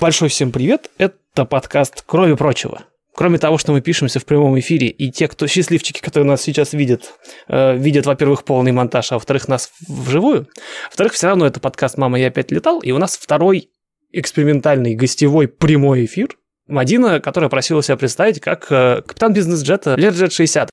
[0.00, 0.92] Большой всем привет.
[0.96, 2.84] Это подкаст «Кроме прочего».
[3.16, 6.72] Кроме того, что мы пишемся в прямом эфире, и те, кто счастливчики, которые нас сейчас
[6.72, 7.14] видят,
[7.48, 10.46] э, видят, во-первых, полный монтаж, а во-вторых, нас вживую.
[10.84, 13.70] Во-вторых, все равно это подкаст «Мама, я опять летал», и у нас второй
[14.12, 16.28] экспериментальный гостевой прямой эфир.
[16.68, 20.70] Мадина, которая просила себя представить как э, капитан бизнес-джета Learjet 60.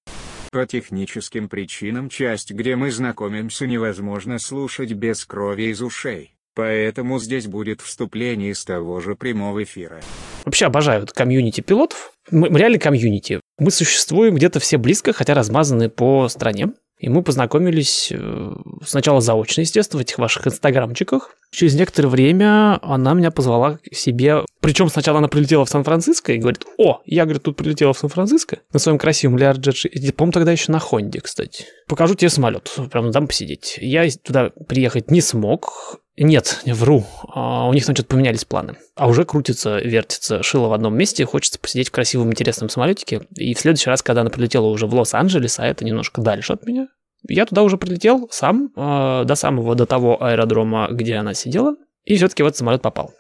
[0.52, 6.35] По техническим причинам часть, где мы знакомимся, невозможно слушать без крови из ушей.
[6.56, 10.00] Поэтому здесь будет вступление из того же прямого эфира.
[10.46, 12.14] Вообще обожаю комьюнити пилотов.
[12.32, 13.42] Мы, мы реально комьюнити.
[13.60, 16.70] Мы существуем где-то все близко, хотя размазаны по стране.
[16.98, 18.52] И мы познакомились э,
[18.86, 21.36] сначала заочно, естественно, в этих ваших инстаграмчиках.
[21.52, 24.46] Через некоторое время она меня позвала к себе.
[24.62, 28.60] Причем сначала она прилетела в Сан-Франциско и говорит, о, я, говорит, тут прилетела в Сан-Франциско
[28.72, 30.14] на своем красивом Learjet.
[30.14, 31.66] По-моему, тогда еще на Хонде, кстати.
[31.88, 33.78] Покажу тебе самолет, прям дам посидеть.
[33.82, 37.06] Я туда приехать не смог, нет, не вру.
[37.28, 38.78] А, у них, значит, поменялись планы.
[38.96, 41.26] А уже крутится, вертится, шило в одном месте.
[41.26, 43.28] Хочется посидеть в красивом, интересном самолетике.
[43.36, 46.66] И в следующий раз, когда она прилетела уже в Лос-Анджелес, а это немножко дальше от
[46.66, 46.88] меня,
[47.28, 52.16] я туда уже прилетел сам, э, до самого, до того аэродрома, где она сидела, и
[52.16, 53.14] все-таки в этот самолет попал.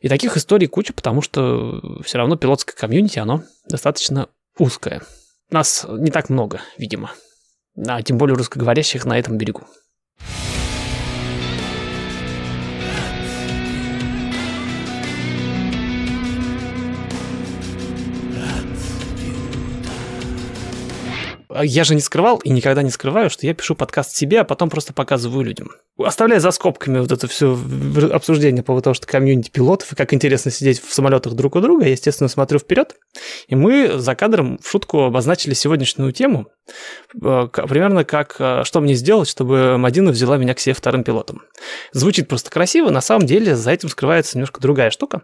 [0.00, 5.02] И таких историй куча, потому что все равно пилотское комьюнити, оно достаточно узкое.
[5.50, 7.10] Нас не так много, видимо.
[7.86, 9.62] А тем более русскоговорящих на этом берегу.
[21.62, 24.70] Я же не скрывал и никогда не скрываю, что я пишу подкаст себе, а потом
[24.70, 25.70] просто показываю людям.
[25.98, 27.58] Оставляя за скобками вот это все
[28.12, 31.60] обсуждение по поводу того, что комьюнити пилотов и как интересно сидеть в самолетах друг у
[31.60, 32.94] друга, я, естественно, смотрю вперед.
[33.48, 36.46] И мы за кадром в шутку обозначили сегодняшнюю тему.
[37.14, 41.42] Э, примерно как э, «Что мне сделать, чтобы Мадина взяла меня к себе вторым пилотом?»
[41.92, 45.22] Звучит просто красиво, на самом деле за этим скрывается немножко другая штука.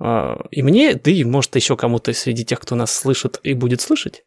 [0.00, 3.80] Э, и мне, да и может еще кому-то среди тех, кто нас слышит и будет
[3.80, 4.24] слышать,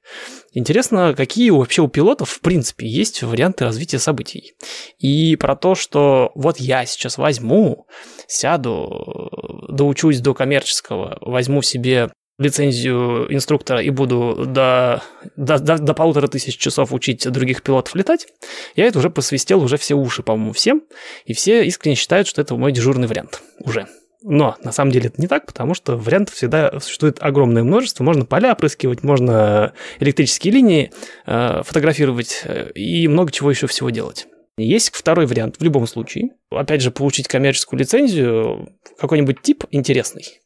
[0.54, 4.54] интересно, какие вообще у пилотов в принципе есть варианты развития событий.
[5.00, 7.88] И про то, что вот я сейчас возьму,
[8.28, 9.30] сяду,
[9.70, 15.02] доучусь до коммерческого, возьму себе лицензию инструктора и буду до,
[15.36, 18.28] до, до, до полутора тысяч часов учить других пилотов летать,
[18.76, 20.84] я это уже посвистел уже все уши, по-моему, всем,
[21.26, 23.88] и все искренне считают, что это мой дежурный вариант уже.
[24.28, 28.04] Но на самом деле это не так, потому что вариантов всегда существует огромное множество.
[28.04, 30.92] Можно поля опрыскивать, можно электрические линии
[31.28, 34.26] э, фотографировать э, и много чего еще всего делать.
[34.58, 36.30] Есть второй вариант в любом случае.
[36.50, 40.40] Опять же, получить коммерческую лицензию, какой-нибудь тип интересный,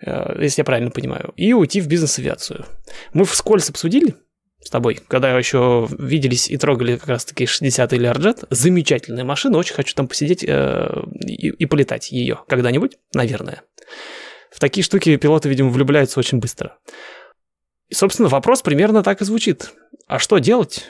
[0.00, 2.64] если я правильно понимаю, и уйти в бизнес-авиацию.
[3.12, 4.14] Мы вскользь обсудили
[4.60, 8.46] с тобой, когда еще виделись и трогали как раз-таки 60-й Learjet.
[8.50, 10.88] Замечательная машина, очень хочу там посидеть э,
[11.26, 13.62] и, и полетать ее когда-нибудь, наверное.
[14.50, 16.78] В такие штуки пилоты, видимо, влюбляются очень быстро.
[17.88, 19.72] И, собственно, вопрос примерно так и звучит.
[20.06, 20.84] А что делать,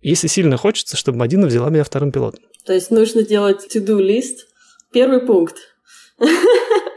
[0.00, 2.42] если сильно хочется, чтобы Мадина взяла меня вторым пилотом.
[2.66, 4.46] То есть нужно делать to-do лист.
[4.92, 5.56] Первый пункт.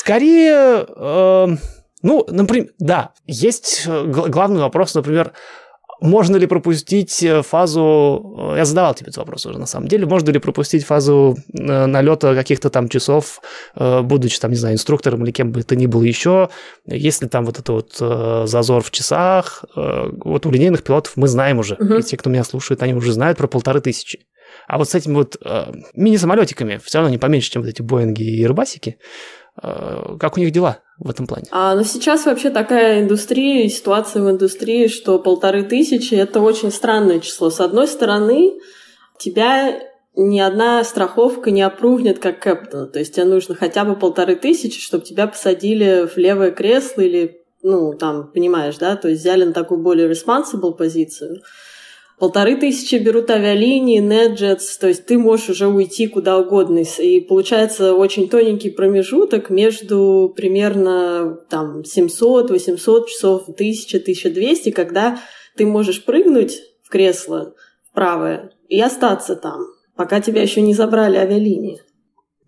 [0.00, 1.46] Скорее, э,
[2.00, 5.32] ну, например, да, есть э, главный вопрос, например,
[6.00, 8.34] можно ли пропустить э, фазу...
[8.54, 10.06] Э, я задавал тебе этот вопрос уже, на самом деле.
[10.06, 13.42] Можно ли пропустить фазу налета каких-то там часов,
[13.76, 16.48] будучи там, не знаю, инструктором или кем бы то ни было еще,
[16.86, 19.66] если там вот это вот зазор в часах.
[19.74, 22.00] Вот у линейных пилотов мы знаем уже, uh-huh.
[22.00, 24.20] и те, кто меня слушает, они уже знают про полторы тысячи.
[24.66, 28.22] А вот с этими вот э, мини-самолетиками, все равно не поменьше, чем вот эти Боинги
[28.22, 28.94] и Рыбасики, э,
[29.60, 30.78] как у них дела?
[31.00, 31.46] в этом плане?
[31.50, 37.20] А, ну, сейчас вообще такая индустрия, ситуация в индустрии, что полторы тысячи– это очень странное
[37.20, 37.50] число.
[37.50, 38.52] С одной стороны,
[39.18, 39.80] тебя
[40.14, 42.90] ни одна страховка не опрувнет как кэптон.
[42.90, 47.42] То есть тебе нужно хотя бы полторы тысячи, чтобы тебя посадили в левое кресло или,
[47.62, 51.40] ну, там, понимаешь, да, то есть взяли на такую более responsible позицию
[52.20, 56.84] полторы тысячи берут авиалинии, NetJets, то есть ты можешь уже уйти куда угодно.
[56.98, 65.18] И получается очень тоненький промежуток между примерно там 700-800 часов, 1000-1200, когда
[65.56, 67.54] ты можешь прыгнуть в кресло
[67.94, 69.62] правое и остаться там,
[69.96, 71.80] пока тебя еще не забрали авиалинии.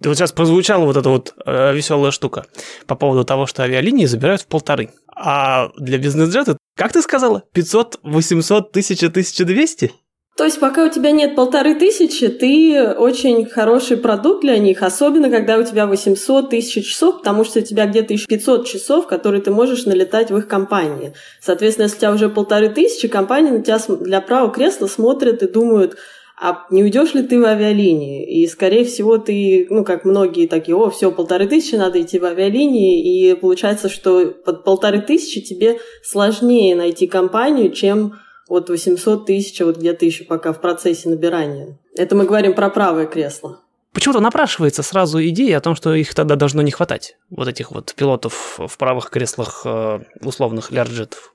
[0.05, 2.45] Вот сейчас прозвучала вот эта вот э, веселая штука
[2.87, 4.91] по поводу того, что авиалинии забирают в полторы.
[5.15, 9.93] А для бизнес-джета, как ты сказала, 500, 800, 1000, 1200?
[10.37, 15.29] То есть пока у тебя нет полторы тысячи, ты очень хороший продукт для них, особенно
[15.29, 19.43] когда у тебя 800 тысяч часов, потому что у тебя где-то еще 500 часов, которые
[19.43, 21.13] ты можешь налетать в их компании.
[21.41, 25.49] Соответственно, если у тебя уже полторы тысячи, компания на тебя для правого кресла смотрят и
[25.49, 25.99] думают,
[26.40, 28.43] а не уйдешь ли ты в авиалинии?
[28.43, 32.25] И, скорее всего, ты, ну, как многие такие, о, все, полторы тысячи, надо идти в
[32.25, 38.14] авиалинии, и получается, что под полторы тысячи тебе сложнее найти компанию, чем
[38.49, 41.79] вот 800 тысяч, вот где-то еще пока в процессе набирания.
[41.96, 43.61] Это мы говорим про правое кресло.
[43.93, 47.94] Почему-то напрашивается сразу идея о том, что их тогда должно не хватать, вот этих вот
[47.94, 51.34] пилотов в правых креслах э, условных лярджетов.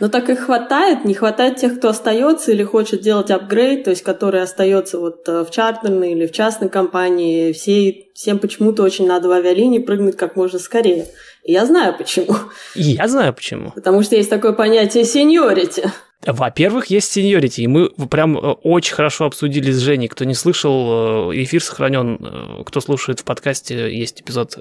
[0.00, 4.02] Но так их хватает, не хватает тех, кто остается или хочет делать апгрейд, то есть
[4.02, 7.52] который остается вот э, в чартерной или в частной компании.
[7.52, 11.06] Все, всем почему-то очень надо в авиалинии прыгнуть как можно скорее.
[11.44, 12.36] И я знаю почему.
[12.74, 13.70] И я знаю почему.
[13.72, 15.90] Потому что есть такое понятие сеньорити.
[16.26, 20.08] Во-первых, есть сеньорити, и мы прям э, очень хорошо обсудили с Женей.
[20.08, 22.18] Кто не слышал, э, эфир сохранен.
[22.20, 24.56] Э, кто слушает в подкасте, есть эпизод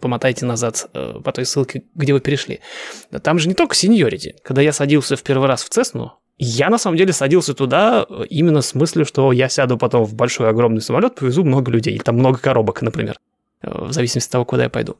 [0.00, 2.60] «Помотайте назад» по той ссылке, где вы перешли.
[3.22, 4.36] Там же не только сеньорити.
[4.42, 8.60] Когда я садился в первый раз в Цесну, я на самом деле садился туда именно
[8.60, 12.16] с мыслью, что я сяду потом в большой огромный самолет, повезу много людей, или там
[12.16, 13.18] много коробок, например,
[13.62, 14.96] в зависимости от того, куда я пойду.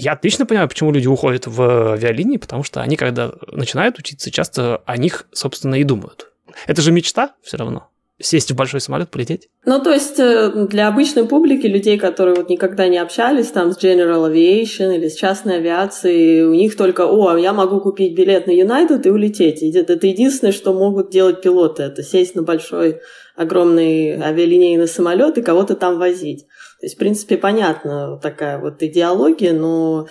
[0.00, 4.78] Я отлично понимаю, почему люди уходят в авиалинии, потому что они, когда начинают учиться, часто
[4.86, 6.30] о них, собственно, и думают.
[6.66, 9.48] Это же мечта все равно сесть в большой самолет, полететь?
[9.64, 13.82] Ну, то есть э, для обычной публики, людей, которые вот никогда не общались там с
[13.82, 18.52] General Aviation или с частной авиацией, у них только, о, я могу купить билет на
[18.52, 19.62] United и улететь.
[19.74, 23.00] Это единственное, что могут делать пилоты, это сесть на большой,
[23.36, 26.46] огромный авиалинейный самолет и кого-то там возить.
[26.80, 30.06] То есть, в принципе, понятна такая вот идеология, но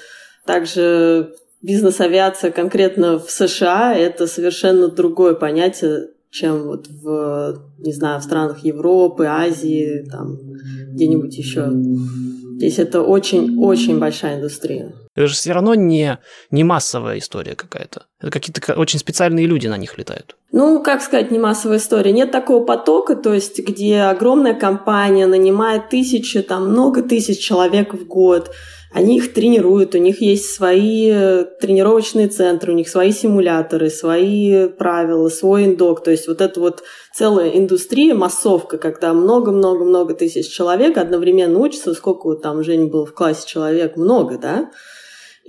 [0.46, 8.24] также бизнес-авиация конкретно в США– это совершенно другое понятие, чем вот в, не знаю, в
[8.24, 10.38] странах Европы, Азии, там,
[10.94, 11.72] где-нибудь еще.
[12.58, 14.94] Здесь это очень-очень большая индустрия.
[15.20, 16.18] Это же все равно не,
[16.50, 18.06] не массовая история какая-то.
[18.22, 20.38] Это какие-то очень специальные люди на них летают.
[20.54, 22.14] Ну, как сказать, не массовая история.
[22.14, 28.08] Нет такого потока, то есть где огромная компания нанимает тысячи, там много тысяч человек в
[28.08, 28.52] год,
[28.94, 34.70] они их тренируют, у них есть свои э, тренировочные центры, у них свои симуляторы, свои
[34.70, 36.02] правила, свой индок.
[36.02, 36.84] То есть вот это вот
[37.14, 41.94] целая индустрия, массовка, когда много-много-много тысяч человек одновременно учатся.
[41.94, 43.98] Сколько там, Жень, был в классе человек?
[43.98, 44.72] Много, да?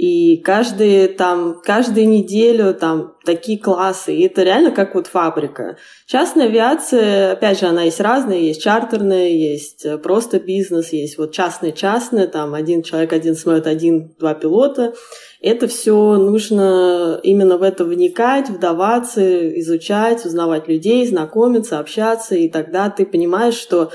[0.00, 4.16] И каждые, там, каждую неделю там такие классы.
[4.16, 5.76] И это реально как вот фабрика.
[6.06, 8.38] Частная авиация, опять же, она есть разная.
[8.38, 12.28] Есть чартерная, есть э, просто бизнес, есть вот частная-частная.
[12.28, 14.94] Там один человек, один самолет, один-два пилота.
[15.42, 22.36] Это все нужно именно в это вникать, вдаваться, изучать, узнавать людей, знакомиться, общаться.
[22.36, 23.92] И тогда ты понимаешь, что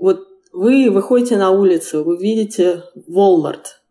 [0.00, 0.18] вот
[0.52, 3.66] вы выходите на улицу, вы видите Walmart–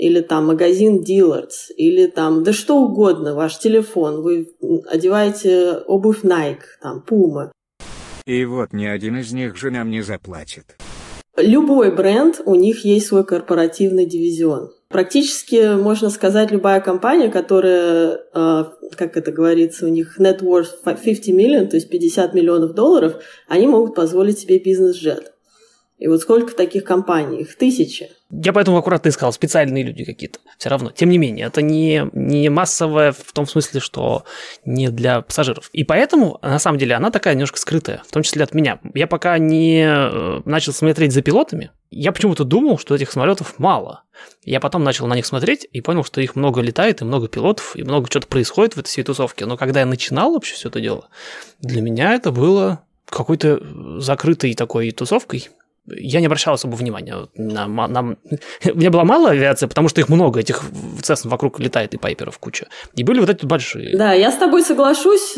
[0.00, 4.48] или там магазин Dillard's, или там, да что угодно, ваш телефон, вы
[4.88, 7.50] одеваете обувь Nike, там, Puma.
[8.24, 10.76] И вот ни один из них же нам не заплатит.
[11.36, 14.72] Любой бренд, у них есть свой корпоративный дивизион.
[14.88, 18.64] Практически, можно сказать, любая компания, которая, э,
[18.96, 23.66] как это говорится, у них net worth 50 миллион, то есть 50 миллионов долларов, они
[23.66, 25.34] могут позволить себе бизнес-джет.
[26.00, 27.42] И вот сколько таких компаний?
[27.42, 28.10] Их тысячи.
[28.30, 30.38] Я поэтому аккуратно и сказал, специальные люди какие-то.
[30.56, 30.90] Все равно.
[30.90, 34.24] Тем не менее, это не, не массовое в том смысле, что
[34.64, 35.68] не для пассажиров.
[35.74, 38.80] И поэтому, на самом деле, она такая немножко скрытая, в том числе от меня.
[38.94, 44.04] Я пока не э, начал смотреть за пилотами, я почему-то думал, что этих самолетов мало.
[44.42, 47.76] Я потом начал на них смотреть и понял, что их много летает, и много пилотов,
[47.76, 49.44] и много чего-то происходит в этой всей тусовке.
[49.44, 51.08] Но когда я начинал вообще все это дело,
[51.60, 53.60] для меня это было какой-то
[54.00, 55.48] закрытой такой тусовкой,
[55.86, 58.00] я не обращал особо внимания на, на...
[58.64, 60.62] У меня было мало авиации, потому что их много, этих
[61.02, 62.68] Цесн вокруг летает и Пайперов куча.
[62.94, 63.96] И были вот эти большие.
[63.96, 65.36] Да, я с тобой соглашусь.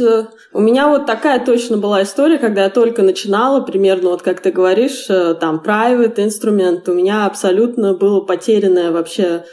[0.52, 4.50] У меня вот такая точно была история, когда я только начинала, примерно вот как ты
[4.50, 9.44] говоришь, э, там, private инструмент, у меня абсолютно было потерянное вообще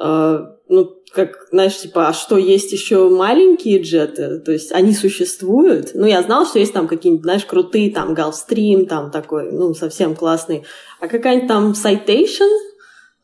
[0.00, 4.40] э, ну, как, знаешь, типа, а что, есть еще маленькие джеты?
[4.40, 5.90] То есть они существуют?
[5.94, 10.14] Ну, я знала, что есть там какие-нибудь, знаешь, крутые, там, Gulfstream, там такой, ну, совсем
[10.14, 10.64] классный.
[11.00, 12.50] А какая-нибудь там Citation,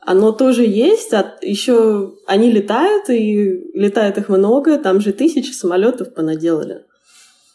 [0.01, 6.15] оно тоже есть, а еще они летают, и летает их много, там же тысячи самолетов
[6.15, 6.85] понаделали.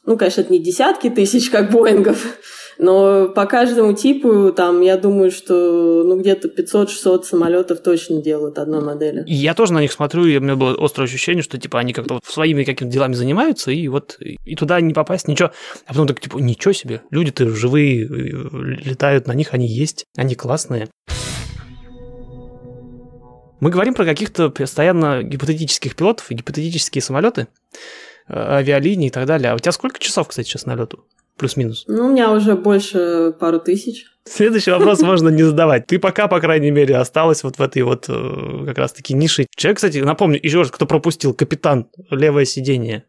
[0.06, 2.38] Ну, конечно, это не десятки тысяч, как Боингов,
[2.80, 8.82] но по каждому типу, там, я думаю, что ну, где-то 500-600 самолетов точно делают одной
[8.82, 9.24] модели.
[9.28, 12.16] Я тоже на них смотрю, и у меня было острое ощущение, что типа они как-то
[12.16, 15.52] вот своими какими-то делами занимаются, и вот и туда не попасть, ничего.
[15.86, 20.88] А потом так, типа, ничего себе, люди-то живые, летают на них, они есть, они классные.
[23.60, 27.48] Мы говорим про каких-то постоянно гипотетических пилотов и гипотетические самолеты,
[28.30, 29.52] э, авиалинии и так далее.
[29.52, 31.04] А у тебя сколько часов, кстати, сейчас на лету?
[31.40, 31.86] Плюс-минус.
[31.88, 34.06] Ну, у меня уже больше пару тысяч.
[34.26, 35.88] Следующий вопрос можно не задавать.
[35.88, 39.48] Ты пока, по крайней мере, осталась вот в этой вот э, как раз-таки нише.
[39.56, 43.06] Человек, кстати, напомню, еще раз, кто пропустил, капитан, левое сиденье.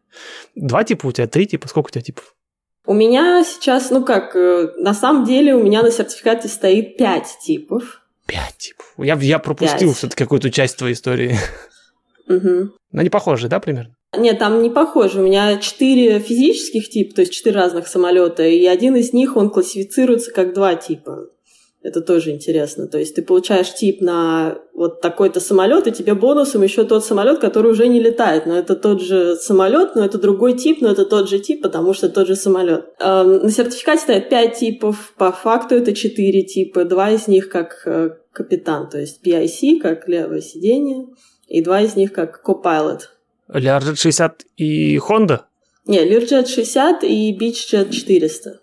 [0.55, 2.33] Два типа у тебя, три типа, сколько у тебя типов?
[2.85, 7.37] У меня сейчас, ну как, э, на самом деле у меня на сертификате стоит пять
[7.43, 8.01] типов.
[8.25, 8.93] Пять типов.
[8.97, 11.37] Я, я пропустил все-таки какую-то часть твоей истории.
[12.27, 12.73] Мгм.
[12.93, 13.93] Но они похожи, да, примерно?
[14.17, 15.21] Нет, там не похоже.
[15.21, 19.49] У меня четыре физических типа, то есть четыре разных самолета, и один из них, он
[19.49, 21.29] классифицируется как два типа.
[21.83, 22.87] Это тоже интересно.
[22.87, 27.39] То есть ты получаешь тип на вот такой-то самолет, и тебе бонусом еще тот самолет,
[27.39, 28.45] который уже не летает.
[28.45, 31.93] Но это тот же самолет, но это другой тип, но это тот же тип, потому
[31.93, 32.85] что тот же самолет.
[32.99, 36.85] Эм, На сертификате стоят пять типов, по факту это четыре типа.
[36.85, 41.07] Два из них как э, капитан, то есть PIC, как левое сиденье,
[41.47, 42.99] и два из них как copilot.
[43.53, 45.41] Learjet 60 и Honda?
[45.85, 48.59] Не, Learjet 60 и Beachjet 400.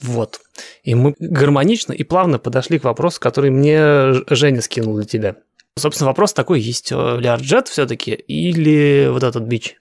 [0.00, 0.40] Вот.
[0.84, 5.36] И мы гармонично и плавно подошли к вопросу, который мне Женя скинул для тебя.
[5.78, 9.76] Собственно, вопрос такой, есть э, Learjet все-таки или вот этот бич?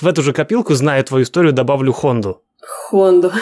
[0.00, 2.42] В эту же копилку, зная твою историю, добавлю Хонду.
[2.60, 3.32] Хонду.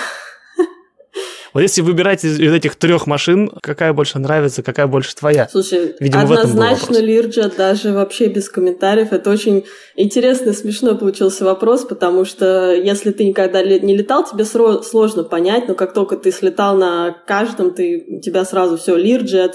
[1.55, 5.49] Вот если выбирать из, из этих трех машин, какая больше нравится, какая больше твоя?
[5.49, 6.97] Слушай, Видимо, однозначно.
[6.97, 9.13] Learjet, даже вообще без комментариев.
[9.13, 15.23] Это очень интересный, смешной получился вопрос, потому что если ты никогда не летал, тебе сложно
[15.23, 19.53] понять, но как только ты слетал на каждом, ты, у тебя сразу все Learjet,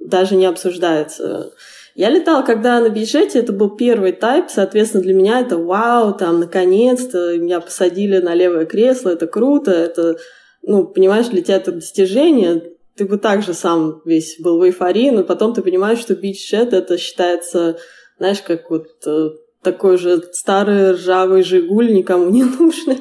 [0.00, 1.52] даже не обсуждается.
[1.94, 6.40] Я летала, когда на бюджете, это был первый тайп, соответственно, для меня это вау, там,
[6.40, 10.16] наконец-то меня посадили на левое кресло, это круто, это,
[10.62, 15.24] ну, понимаешь, для тебя это достижение, ты бы также сам весь был в эйфории, но
[15.24, 17.78] потом ты понимаешь, что бич-чет это считается,
[18.18, 19.30] знаешь, как вот э,
[19.62, 23.00] такой же старый ржавый «Жигуль», никому не нужный,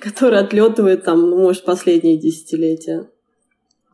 [0.00, 3.08] который отлетывает там, ну, может, последние десятилетия.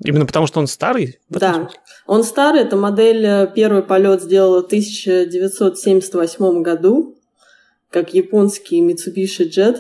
[0.05, 1.19] Именно потому, что он старый?
[1.29, 1.55] Да.
[1.55, 1.81] смысле?
[2.07, 7.17] Он старый, эта модель э, первый полет сделала в 1978 году,
[7.91, 9.79] как японский Mitsubishi Jet.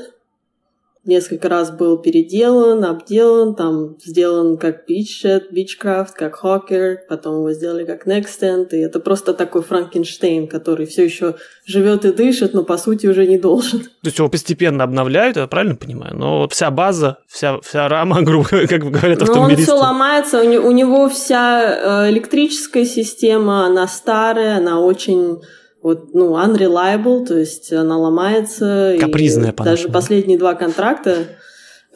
[1.08, 7.86] Несколько раз был переделан, обделан, там сделан как Beachjet, Beechcraft, как Hawker, потом его сделали
[7.86, 12.76] как Nextend, и это просто такой Франкенштейн, который все еще живет и дышит, но по
[12.76, 13.80] сути уже не должен.
[13.80, 16.14] То есть его постепенно обновляют, я правильно понимаю?
[16.14, 19.64] Но вся база, вся, вся рама, грубо как говорят Но он автомобилисты.
[19.64, 25.38] все ломается, у него вся э, электрическая система, она старая, она очень
[25.82, 28.96] вот, ну, unreliable, то есть она ломается.
[28.98, 29.92] Капризная Даже по-нашему.
[29.92, 31.26] последние два контракта.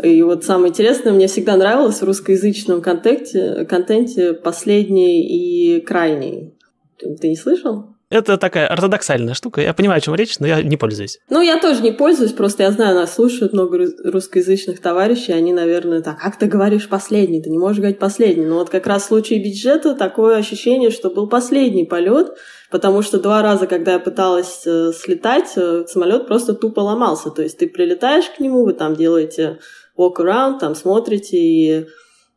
[0.03, 6.55] И вот самое интересное, мне всегда нравилось в русскоязычном контенте, контенте последний и крайний.
[6.99, 7.92] Ты не слышал?
[8.12, 9.62] Это такая ортодоксальная штука.
[9.62, 11.19] Я понимаю, о чем речь, но я не пользуюсь.
[11.31, 15.54] Ну, я тоже не пользуюсь, просто я знаю, нас слушают много рус- русскоязычных товарищей, они,
[15.54, 18.45] наверное, так, как ты говоришь последний, ты не можешь говорить последний.
[18.45, 22.37] Но вот как раз в случае бюджета такое ощущение, что был последний полет,
[22.71, 27.31] потому что два раза, когда я пыталась э, слетать, э, самолет просто тупо ломался.
[27.31, 29.59] То есть ты прилетаешь к нему, вы там делаете
[29.99, 31.87] walk around, там смотрите, и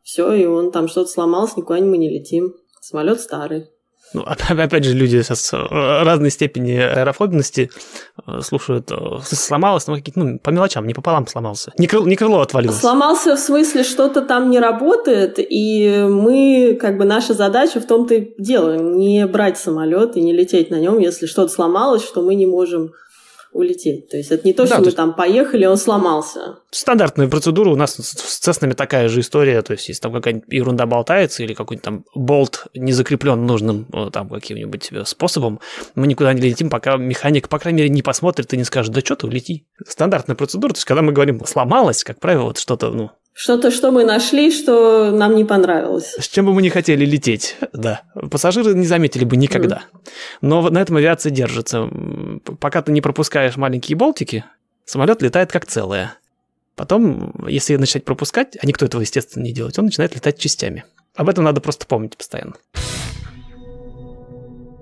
[0.02, 2.54] все, и он там что-то сломался, никуда мы не летим.
[2.80, 3.66] Самолет старый.
[4.16, 5.56] Ну, опять опять же, люди сейчас э,
[6.04, 7.70] разной степени аэрофобности
[8.26, 8.90] э, слушают.
[8.90, 11.72] э, Сломалось, ну, какие-то, ну, по мелочам, не пополам сломался.
[11.78, 12.78] Не, крыл- не крыло отвалилось.
[12.80, 18.14] Сломался в смысле, что-то там не работает, и мы, как бы, наша задача в том-то
[18.14, 22.34] и дело, не брать самолет и не лететь на нем, если что-то сломалось, что мы
[22.34, 22.92] не можем
[23.56, 24.08] улететь.
[24.10, 26.58] То есть это не то, Да, что то мы есть- там поехали, он сломался.
[26.70, 28.02] Стандартная процедура у нас с
[28.36, 32.04] с Цеснами такая же история, то есть если там какая-нибудь ерунда болтается или какой-нибудь там
[32.14, 35.60] болт не закреплен нужным э, там каким-нибудь э, способом,
[35.94, 39.00] мы никуда не летим, пока механик, по крайней мере, не посмотрит и не скажет, да
[39.00, 39.66] что ты, улети.
[39.86, 43.90] Стандартная процедура, то есть когда мы говорим сломалось, как правило, вот что-то, ну, Что-то, что
[43.90, 46.14] мы нашли, что нам не понравилось.
[46.18, 48.00] с чем бы мы не хотели лететь, да,
[48.30, 49.82] пассажиры не заметили бы никогда.
[50.40, 51.86] Но вот на этом авиация держится.
[52.60, 54.46] Пока ты не пропускаешь маленькие болтики,
[54.86, 56.14] самолет летает как целое.
[56.76, 60.86] Потом, если начать пропускать, а никто этого, естественно, не делает, он начинает летать частями.
[61.14, 62.54] Об этом надо просто помнить постоянно.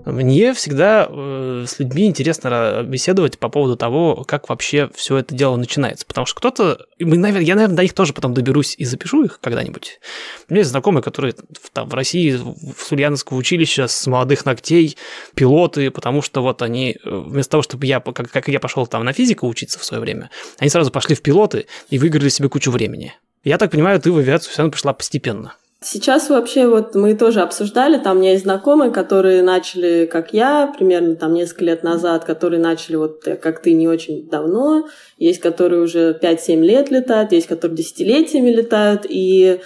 [0.05, 5.57] Мне всегда э, с людьми интересно беседовать по поводу того, как вообще все это дело
[5.57, 6.05] начинается.
[6.05, 9.41] Потому что кто-то, мы, навер- я, наверное, до них тоже потом доберусь и запишу их
[9.41, 10.01] когда-нибудь.
[10.49, 11.35] У меня есть знакомые, которые
[11.73, 14.97] там, в России, в Ульяновском училище с молодых ногтей,
[15.35, 19.05] пилоты, потому что вот они, э, вместо того, чтобы я, как, как я пошел там
[19.05, 22.71] на физику учиться в свое время, они сразу пошли в пилоты и выиграли себе кучу
[22.71, 23.15] времени.
[23.43, 25.55] Я так понимаю, ты в авиацию все равно пришла постепенно.
[25.87, 30.73] Сейчас вообще вот мы тоже обсуждали, там у меня есть знакомые, которые начали, как я,
[30.75, 34.89] примерно там несколько лет назад, которые начали вот э, как ты не очень давно,
[35.19, 39.61] есть которые уже 5-7 лет летают, есть которые десятилетиями летают, и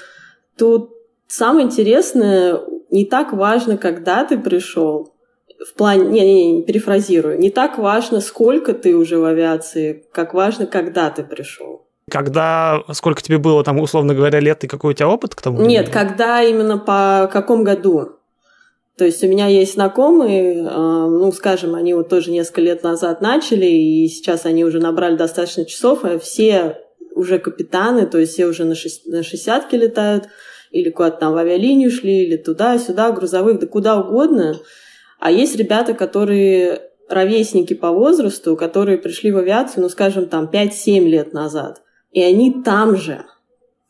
[0.56, 0.90] тут
[1.28, 5.14] самое интересное, не так важно, когда ты пришел,
[5.64, 10.34] в плане, не, не, не, перефразирую, не так важно, сколько ты уже в авиации, как
[10.34, 11.87] важно, когда ты пришел.
[12.08, 15.60] Когда, сколько тебе было, там, условно говоря, лет и какой у тебя опыт к тому?
[15.62, 18.12] Нет, когда именно по каком году.
[18.96, 23.20] То есть у меня есть знакомые, а, ну, скажем, они вот тоже несколько лет назад
[23.20, 26.78] начали, и сейчас они уже набрали достаточно часов, а все
[27.14, 30.28] уже капитаны, то есть все уже на, шесть, на шестьдесятке летают,
[30.72, 34.56] или куда-то там в авиалинию шли, или туда-сюда, грузовых, да куда угодно.
[35.20, 41.04] А есть ребята, которые ровесники по возрасту, которые пришли в авиацию, ну, скажем, там 5-7
[41.04, 41.82] лет назад.
[42.10, 43.24] И они там же.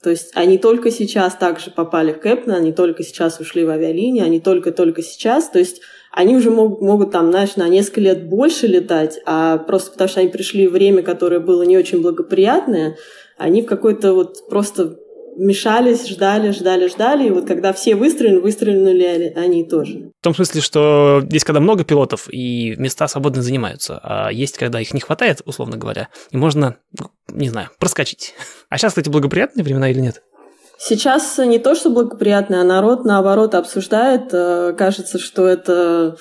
[0.03, 4.23] То есть они только сейчас также попали в Кэпна, они только сейчас ушли в авиалинии,
[4.23, 5.51] они только-только сейчас.
[5.51, 5.81] То есть
[6.13, 10.21] они уже могут, могут там, знаешь, на несколько лет больше летать, а просто потому что
[10.21, 12.97] они пришли в время, которое было не очень благоприятное,
[13.37, 14.99] они в какой-то вот просто
[15.39, 20.11] мешались, ждали, ждали, ждали, и вот когда все выстрелили, выстрелили они тоже.
[20.21, 24.81] В том смысле, что есть когда много пилотов, и места свободно занимаются, а есть когда
[24.81, 28.35] их не хватает, условно говоря, и можно, ну, не знаю, проскочить.
[28.69, 30.23] А сейчас, кстати, благоприятные времена или нет?
[30.81, 34.33] Сейчас не то, что благоприятные, а народ, наоборот, обсуждает.
[34.33, 36.17] Э, кажется, что это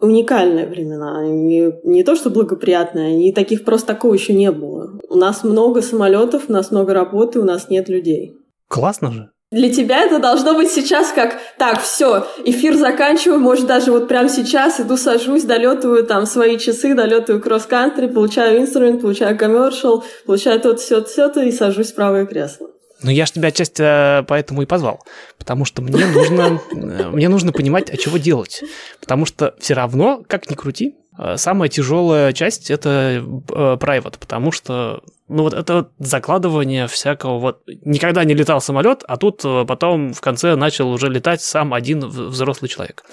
[0.00, 1.24] уникальные времена.
[1.26, 4.98] Не, не то, что благоприятные, не таких просто такого еще не было.
[5.08, 8.36] У нас много самолетов, у нас много работы, у нас нет людей.
[8.72, 9.30] Классно же.
[9.50, 14.30] Для тебя это должно быть сейчас как, так, все, эфир заканчиваю, может, даже вот прямо
[14.30, 20.74] сейчас иду сажусь, долетываю там свои часы, долетываю кросс-кантри, получаю инструмент, получаю коммершал, получаю то
[20.76, 22.68] все все то и сажусь в правое кресло.
[23.02, 25.04] Ну, я же тебя отчасти э, поэтому и позвал,
[25.36, 28.62] потому что мне нужно, э, мне нужно понимать, а чего делать.
[29.00, 35.02] Потому что все равно, как ни крути, э, самая тяжелая часть– это private, потому что
[35.32, 37.62] ну вот это закладывание всякого вот...
[37.66, 42.68] Никогда не летал самолет, а тут потом в конце начал уже летать сам один взрослый
[42.68, 43.04] человек.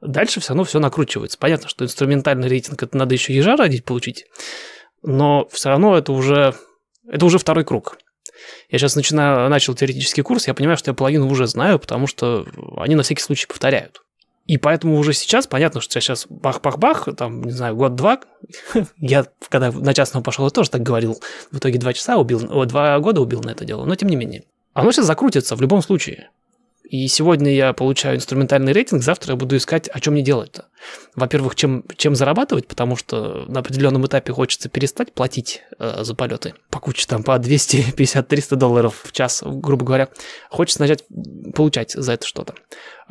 [0.00, 1.38] Дальше все равно все накручивается.
[1.38, 4.26] Понятно, что инструментальный рейтинг это надо еще ежа родить получить,
[5.02, 6.54] но все равно это уже
[7.08, 7.98] это уже второй круг.
[8.68, 12.46] Я сейчас начинаю, начал теоретический курс, я понимаю, что я половину уже знаю, потому что
[12.76, 14.02] они на всякий случай повторяют.
[14.46, 18.20] И поэтому уже сейчас понятно, что я сейчас бах-бах-бах, там, не знаю, год-два.
[18.98, 21.20] я, когда на частного пошел, тоже так говорил.
[21.50, 24.16] В итоге два часа убил, о, два года убил на это дело, но тем не
[24.16, 24.44] менее.
[24.74, 26.30] Оно сейчас закрутится в любом случае.
[26.92, 30.66] И сегодня я получаю инструментальный рейтинг, завтра я буду искать, а чем мне делать-то.
[31.14, 36.52] Во-первых, чем, чем зарабатывать, потому что на определенном этапе хочется перестать платить э, за полеты
[36.68, 40.10] по куче там по 250-300 долларов в час, грубо говоря.
[40.50, 41.04] Хочется начать
[41.54, 42.56] получать за это что-то.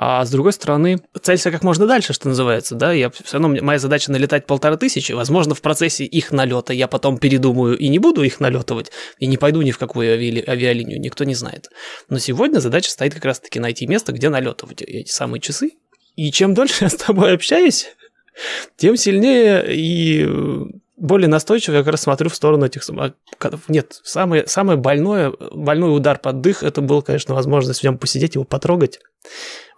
[0.04, 3.78] А с другой стороны, целься как можно дальше, что называется, да, я все равно, моя
[3.78, 8.24] задача налетать полторы тысячи, возможно, в процессе их налета я потом передумаю и не буду
[8.24, 11.70] их налетывать, и не пойду ни в какую ави- авиалинию, никто не знает.
[12.10, 15.74] Но сегодня задача стоит как раз-таки найти место, где налетывать эти самые часы,
[16.16, 17.86] и чем дольше я с тобой общаюсь,
[18.78, 20.28] тем сильнее и
[21.02, 23.68] более настойчиво я как раз смотрю в сторону этих самолетов.
[23.68, 28.36] Нет, самое, самое больное, больной удар под дых, это был, конечно, возможность в нем посидеть,
[28.36, 29.00] его потрогать,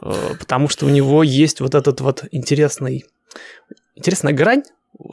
[0.01, 3.05] э, потому что у него есть вот этот вот интересный,
[3.95, 4.63] интересная грань,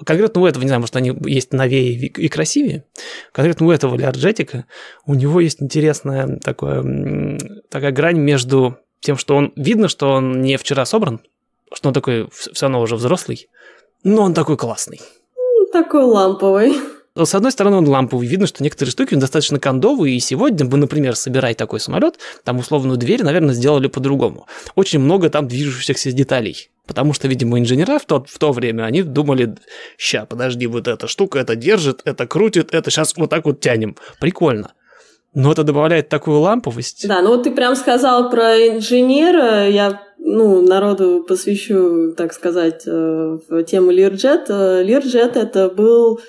[0.04, 2.84] конкретно у этого, не знаю, может, они есть новее и красивее,
[3.30, 4.64] конкретно у этого леарджетика
[5.06, 7.38] у него есть интересная такая,
[7.70, 11.20] такая грань между тем, что он видно, что он не вчера собран,
[11.72, 13.48] что он такой все равно уже взрослый,
[14.02, 15.00] но он такой классный.
[15.72, 16.74] Такой ламповый.
[17.16, 18.26] С одной стороны, он ламповый.
[18.26, 22.96] Видно, что некоторые штуки достаточно кондовые, и сегодня бы, например, собирая такой самолет, там условную
[22.96, 24.46] дверь, наверное, сделали по-другому.
[24.74, 26.70] Очень много там движущихся деталей.
[26.86, 29.56] Потому что, видимо, инженера в то, в то время, они думали,
[29.96, 33.96] ща, подожди, вот эта штука, это держит, это крутит, это сейчас вот так вот тянем.
[34.20, 34.72] Прикольно.
[35.32, 37.06] Но это добавляет такую ламповость.
[37.06, 39.68] Да, ну вот ты прям сказал про инженера.
[39.68, 44.44] Я ну, народу посвящу, так сказать, э, тему Learjet.
[44.48, 46.20] Э, Learjet это был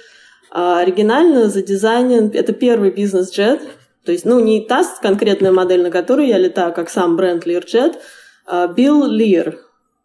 [0.49, 3.61] а, оригинально задизайнен, это первый бизнес-джет,
[4.03, 7.95] то есть, ну, не та конкретная модель, на которой я летаю, как сам бренд Learjet,
[8.45, 9.59] а Билл Лир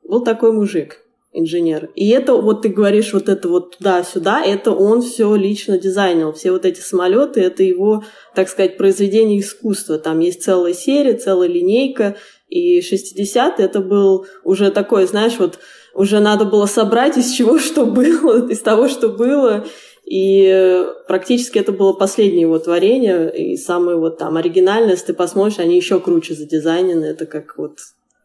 [0.05, 1.91] был такой мужик инженер.
[1.95, 6.33] И это, вот ты говоришь, вот это вот туда-сюда, это он все лично дизайнил.
[6.33, 9.99] Все вот эти самолеты, это его, так сказать, произведение искусства.
[9.99, 12.17] Там есть целая серия, целая линейка.
[12.49, 15.59] И 60 это был уже такой, знаешь, вот
[15.95, 19.67] уже надо было собрать из чего что было, из того, что было.
[20.05, 25.59] И практически это было последнее его творение, и самое вот там оригинальное, если ты посмотришь,
[25.59, 27.07] они еще круче задизайнены.
[27.07, 27.79] Это как вот,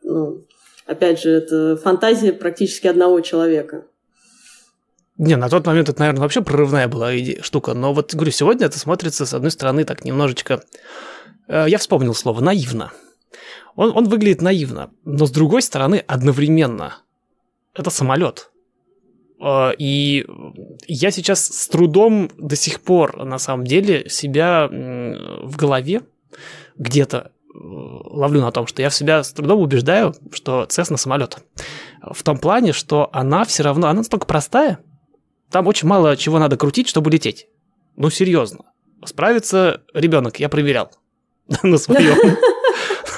[0.04, 0.46] ну,
[0.86, 3.86] опять же, это фантазия практически одного человека.
[5.18, 7.74] Не, на тот момент это, наверное, вообще прорывная была идея, штука.
[7.74, 10.64] Но вот, говорю, сегодня это смотрится, с одной стороны, так немножечко...
[11.48, 12.92] Э, я вспомнил слово «наивно».
[13.76, 16.98] Он, он выглядит наивно, но с другой стороны, одновременно.
[17.74, 18.52] Это самолет.
[19.42, 20.26] Э, и
[20.88, 26.02] я сейчас с трудом до сих пор, на самом деле, себя в голове
[26.78, 31.38] где-то э, ловлю на том, что я в себя с трудом убеждаю, что Цесна самолет.
[32.02, 34.80] В том плане, что она все равно, она настолько простая,
[35.50, 37.48] там очень мало чего надо крутить, чтобы лететь.
[37.98, 38.66] Ну, серьезно.
[39.04, 40.92] Справится ребенок, я проверял
[41.64, 42.18] на своем.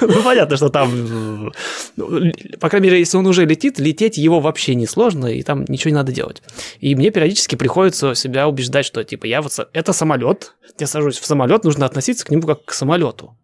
[0.00, 1.52] Ну, понятно, что там,
[1.96, 5.64] ну, по крайней мере, если он уже летит, лететь его вообще не сложно, и там
[5.68, 6.42] ничего не надо делать.
[6.80, 11.26] И мне периодически приходится себя убеждать, что, типа, я вот, это самолет, я сажусь в
[11.26, 13.36] самолет, нужно относиться к нему как к самолету.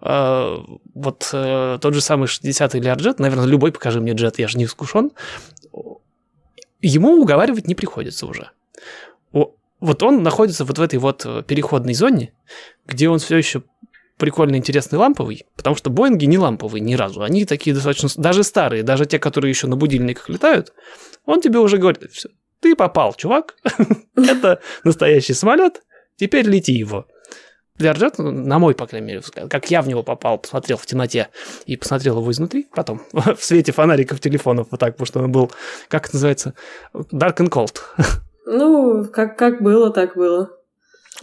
[0.00, 0.64] А,
[0.94, 4.64] вот э, тот же самый 60-й Learjet, наверное, любой покажи мне джет, я же не
[4.64, 5.12] искушен,
[6.80, 8.50] ему уговаривать не приходится уже.
[9.82, 12.32] Вот он находится вот в этой вот э, переходной зоне,
[12.86, 13.64] где он все еще
[14.22, 17.22] прикольно интересный ламповый, потому что Боинги не ламповые ни разу.
[17.22, 20.72] Они такие достаточно, даже старые, даже те, которые еще на будильниках летают,
[21.24, 22.28] он тебе уже говорит, все,
[22.60, 23.56] ты попал, чувак,
[24.16, 25.82] это настоящий самолет,
[26.14, 27.08] теперь лети его.
[27.80, 31.30] Learjet, на мой, по крайней мере, взгляд, как я в него попал, посмотрел в темноте
[31.66, 35.50] и посмотрел его изнутри, потом в свете фонариков телефонов, вот так, потому что он был,
[35.88, 36.54] как это называется,
[36.94, 37.78] dark and cold.
[38.44, 40.50] Ну, как, как было, так было.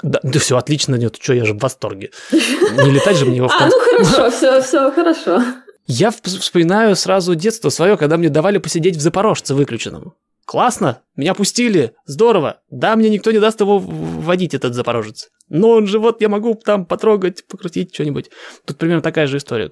[0.02, 2.12] Да, да все отлично, нет, что, я же в восторге.
[2.32, 5.42] Не летать же мне его в А, ну хорошо, все, все хорошо.
[5.88, 10.14] Я вспоминаю сразу детство свое, когда мне давали посидеть в Запорожце выключенном.
[10.46, 12.62] Классно, меня пустили, здорово.
[12.70, 15.30] Да, мне никто не даст его водить, этот Запорожец.
[15.48, 18.30] Но он же вот, я могу там потрогать, покрутить что-нибудь.
[18.66, 19.72] Тут примерно такая же история.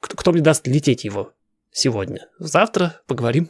[0.00, 1.32] Кто мне даст лететь его
[1.72, 2.28] сегодня?
[2.38, 3.48] Завтра поговорим.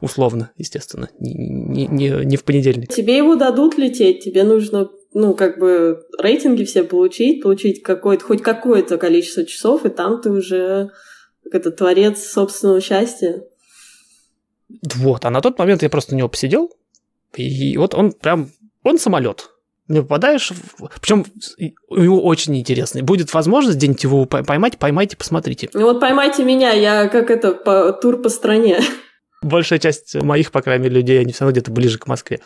[0.00, 2.88] Условно, естественно, не, не, не в понедельник.
[2.88, 8.42] Тебе его дадут лететь, тебе нужно ну, как бы рейтинги все получить, получить какое-то, хоть
[8.42, 10.90] какое-то количество часов, и там ты уже
[11.44, 13.42] как это творец собственного счастья.
[14.96, 16.70] Вот, а на тот момент я просто на него посидел,
[17.34, 18.50] и вот он прям,
[18.82, 19.50] он самолет.
[19.88, 20.88] Не попадаешь, в...
[21.00, 21.26] причем
[21.88, 23.02] у него очень интересный.
[23.02, 25.68] Будет возможность где-нибудь его поймать, поймайте, посмотрите.
[25.74, 28.80] Ну вот поймайте меня, я как это, по, тур по стране.
[29.42, 32.40] Большая часть моих, по крайней мере, людей, они все равно где-то ближе к Москве.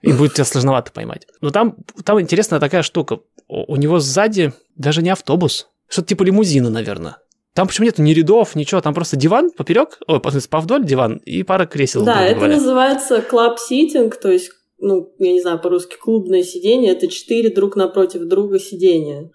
[0.00, 1.26] И будет тебя сложновато поймать.
[1.40, 3.20] Но там, там интересная такая штука.
[3.46, 5.68] У него сзади даже не автобус.
[5.88, 7.18] Что-то типа лимузина, наверное.
[7.52, 11.66] Там почему нет ни рядов, ничего, там просто диван поперек, ой, повдоль диван и пара
[11.66, 12.04] кресел.
[12.04, 12.56] Да, это говоря.
[12.56, 17.74] называется club sitting, то есть, ну, я не знаю, по-русски клубное сидение, это четыре друг
[17.74, 19.30] напротив друга сидения.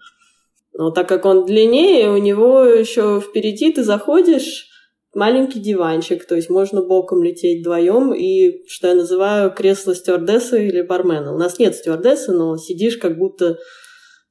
[0.72, 4.68] Но так как он длиннее, у него еще впереди ты заходишь,
[5.16, 10.82] маленький диванчик, то есть можно боком лететь вдвоем, и что я называю кресло стюардессы или
[10.82, 11.34] бармена.
[11.34, 13.58] У нас нет стюардессы, но сидишь как будто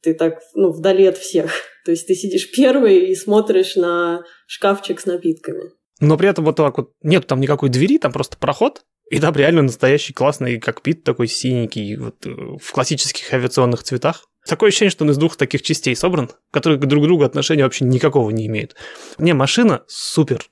[0.02, 1.52] ты так, ну, вдали от всех.
[1.86, 5.72] То есть ты сидишь первый и смотришь на шкафчик с напитками.
[6.00, 9.36] Но при этом вот так вот нет там никакой двери, там просто проход, и там
[9.36, 14.28] реально настоящий классный кокпит такой синенький, вот, э, в классических авиационных цветах.
[14.48, 17.84] Такое ощущение, что он из двух таких частей собран, которые друг к другу отношения вообще
[17.86, 18.76] никакого не имеют.
[19.18, 20.46] Не, машина супер.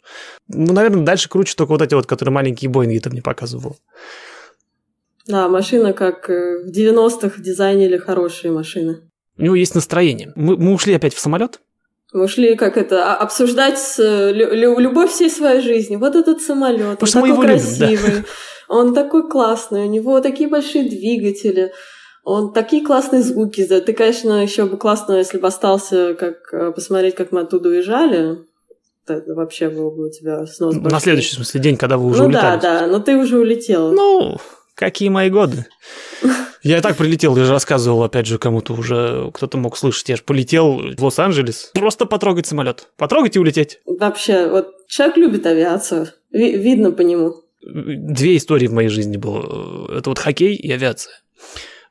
[0.48, 3.78] Ну, наверное, дальше круче только вот эти вот, которые маленькие Боинги там мне показывал.
[5.28, 9.02] Да, машина как э, в 90-х дизайнили хорошие машины.
[9.38, 10.34] У него есть настроение.
[10.36, 11.60] Мы, мы ушли опять в самолет.
[12.14, 15.96] Мы ушли, как это, а, обсуждать э, лю- любовь всей своей жизни.
[15.96, 18.26] Вот этот самолет, он такой красивый, любим, да.
[18.68, 21.72] он такой классный, у него такие большие двигатели.
[22.24, 23.86] Он такие классные звуки издает.
[23.86, 28.38] Ты, конечно, еще бы классно, если бы остался, как э, посмотреть, как мы оттуда уезжали.
[29.06, 32.22] Это вообще был бы у тебя снос На следующий, в смысле, день, когда вы уже
[32.22, 32.56] ну, улетали.
[32.56, 33.92] Ну да, да, но ты уже улетел.
[33.92, 34.38] Ну,
[34.76, 35.66] какие мои годы.
[36.64, 40.08] Я и так прилетел, я же рассказывал, опять же, кому-то уже, кто-то мог слышать.
[40.08, 41.72] Я же полетел в Лос-Анджелес.
[41.74, 42.88] Просто потрогать самолет.
[42.96, 43.82] Потрогать и улететь.
[43.86, 46.08] Вообще, вот человек любит авиацию.
[46.32, 47.44] Ви- видно по нему.
[47.62, 49.92] Две истории в моей жизни было.
[49.94, 51.12] Это вот хоккей и авиация.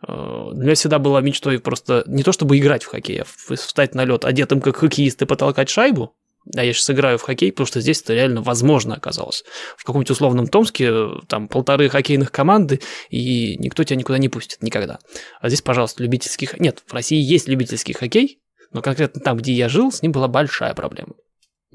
[0.06, 3.94] Э, для меня всегда была мечтой просто не то чтобы играть в хоккей, а встать
[3.94, 6.14] на лед одетым как хоккеист и потолкать шайбу.
[6.56, 9.44] А я сейчас играю в хоккей, потому что здесь это реально возможно оказалось.
[9.76, 14.62] В каком-нибудь условном Томске э, там полторы хоккейных команды, и никто тебя никуда не пустит
[14.62, 14.98] никогда.
[15.40, 16.48] А здесь, пожалуйста, любительский...
[16.58, 18.40] Нет, в России есть любительский хоккей,
[18.72, 21.14] но конкретно там, где я жил, с ним была большая проблема.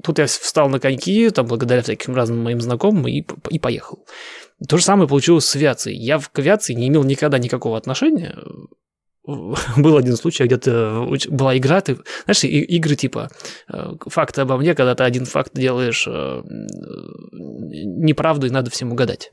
[0.02, 4.06] Тут я встал на коньки, там, благодаря всяким разным моим знакомым, и, и поехал.
[4.66, 5.96] То же самое получилось с авиацией.
[5.98, 8.36] Я к авиации не имел никогда никакого отношения.
[9.76, 13.28] Был один случай, где-то была игра, ты, знаешь, игры типа
[13.70, 16.42] э, факты обо мне, когда ты один факт делаешь э,
[17.32, 19.30] неправду и надо всем угадать.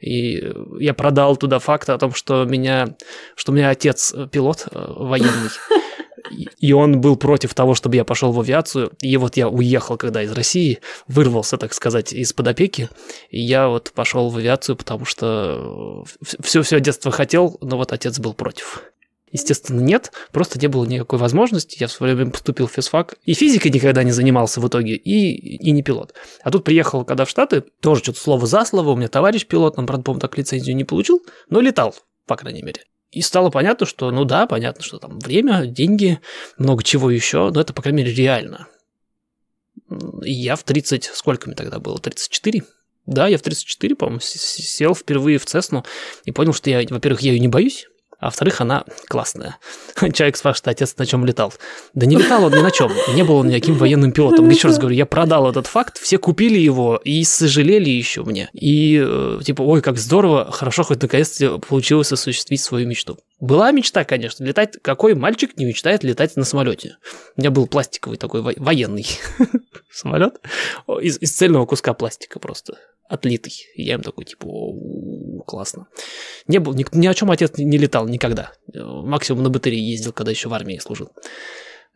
[0.00, 0.42] И
[0.80, 2.96] я продал туда факт о том, что меня,
[3.36, 5.50] что у меня отец пилот э, военный.
[6.58, 8.92] И он был против того, чтобы я пошел в авиацию.
[9.00, 12.88] И вот я уехал, когда из России, вырвался, так сказать, из-под опеки.
[13.30, 16.04] И я вот пошел в авиацию, потому что
[16.42, 18.82] все-все детство хотел, но вот отец был против.
[19.34, 21.76] Естественно, нет, просто не было никакой возможности.
[21.80, 25.56] Я в свое время поступил в физфак, и физикой никогда не занимался в итоге, и,
[25.56, 26.14] и не пилот.
[26.44, 29.76] А тут приехал, когда в Штаты, тоже что-то слово за слово, у меня товарищ пилот,
[29.76, 31.20] он, правда, по так лицензию не получил,
[31.50, 31.96] но летал,
[32.28, 32.82] по крайней мере.
[33.14, 36.20] И стало понятно, что, ну да, понятно, что там время, деньги,
[36.58, 38.66] много чего еще, но это, по крайней мере, реально.
[40.24, 42.64] И я в 30, сколько мне тогда было, 34?
[43.06, 45.84] Да, я в 34, по-моему, сел впервые в Цесну
[46.24, 47.86] и понял, что я, во-первых, я ее не боюсь,
[48.18, 49.58] а во-вторых, она классная.
[50.12, 51.52] Человек спрашивает, отец на чем летал?
[51.94, 54.48] Да не летал он ни на чем, не был он никаким военным пилотом.
[54.48, 58.48] Еще раз говорю, я продал этот факт, все купили его и сожалели еще мне.
[58.52, 63.18] И э, типа, ой, как здорово, хорошо, хоть наконец-то получилось осуществить свою мечту.
[63.40, 64.78] Была мечта, конечно, летать.
[64.80, 66.96] Какой мальчик не мечтает летать на самолете?
[67.36, 69.06] У меня был пластиковый такой военный
[69.90, 70.40] самолет
[71.00, 73.54] из, из цельного куска пластика просто отлитый.
[73.76, 74.46] Я им такой, типа,
[75.46, 75.88] классно.
[76.46, 78.52] Не был, ни, ни о чем отец не летал никогда.
[78.74, 81.10] Максимум на батарее ездил, когда еще в армии служил.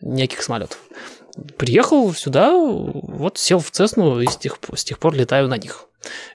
[0.00, 0.78] Никаких самолетов.
[1.56, 5.84] Приехал сюда, вот сел в Цесну и с тех, с тех пор летаю на них.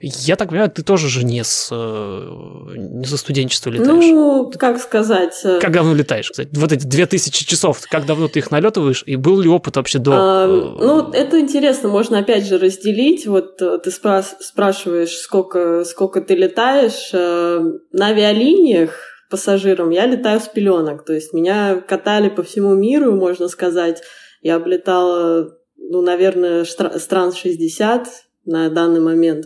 [0.01, 3.89] Я так понимаю, ты тоже же не с, э, не со студенчества летаешь.
[3.89, 5.39] Ну, как сказать...
[5.45, 6.49] Э, как давно летаешь, кстати?
[6.53, 9.99] Вот эти две тысячи часов, как давно ты их налетываешь, и был ли опыт вообще
[9.99, 10.11] до...
[10.13, 13.25] А, ну, это интересно, можно опять же разделить.
[13.25, 17.11] Вот ты спрас- спрашиваешь, сколько, сколько ты летаешь.
[17.13, 18.91] На авиалиниях
[19.29, 24.03] пассажирам я летаю с пеленок, то есть меня катали по всему миру, можно сказать.
[24.43, 28.07] Я облетала, ну, наверное, стран 60,
[28.45, 29.45] на данный момент.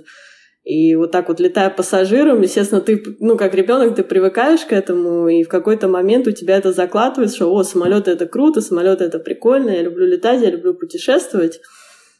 [0.63, 5.29] И вот так вот летая пассажиром, естественно, ты, ну, как ребенок, ты привыкаешь к этому,
[5.29, 9.19] и в какой-то момент у тебя это закладывается, что, о, самолеты это круто, самолеты это
[9.19, 11.61] прикольно, я люблю летать, я люблю путешествовать.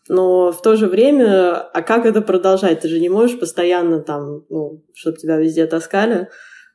[0.07, 2.79] Но в то же время, а как это продолжать?
[2.79, 6.29] Ты же не можешь постоянно там, ну, чтобы тебя везде таскали.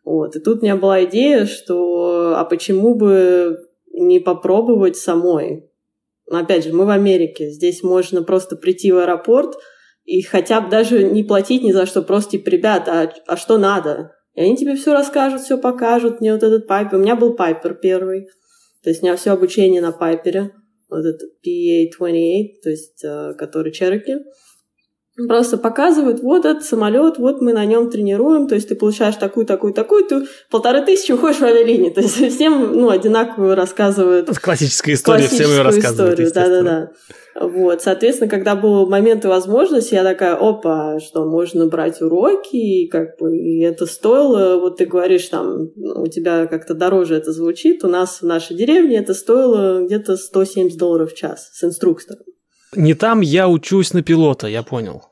[0.05, 0.37] Вот.
[0.37, 3.61] И тут у меня была идея, что а почему бы
[3.95, 5.72] не попробовать самой?
[6.41, 7.51] Опять же, мы в Америке.
[7.51, 9.55] Здесь можно просто прийти в аэропорт–
[10.05, 13.59] и хотя бы даже не платить ни за что, просто типа, ребята, а, а что
[13.59, 14.13] надо?
[14.35, 16.21] И они тебе все расскажут, все покажут.
[16.21, 16.97] Мне вот этот пайпер.
[16.97, 18.27] У меня был пайпер первый.
[18.83, 20.53] То есть у меня все обучение на пайпере.
[20.89, 24.17] Вот этот PA-28, то есть э, который Чероки.
[25.29, 29.45] Просто показывают, вот этот самолет, вот мы на нем тренируем, то есть ты получаешь такую,
[29.45, 31.91] такую, такую, ты полторы тысячи уходишь в авиалинии.
[31.91, 34.31] То есть всем ну, одинаково рассказывают.
[34.39, 36.19] Классическая история, всем ее рассказывают.
[36.19, 36.93] Историю, да-да-да.
[37.35, 42.89] Вот, соответственно, когда был момент и возможность, я такая, опа, что можно брать уроки, и
[42.89, 47.85] как бы и это стоило, вот ты говоришь, там, у тебя как-то дороже это звучит,
[47.85, 52.25] у нас в нашей деревне это стоило где-то 170 долларов в час с инструктором.
[52.75, 55.03] Не там я учусь на пилота, я понял.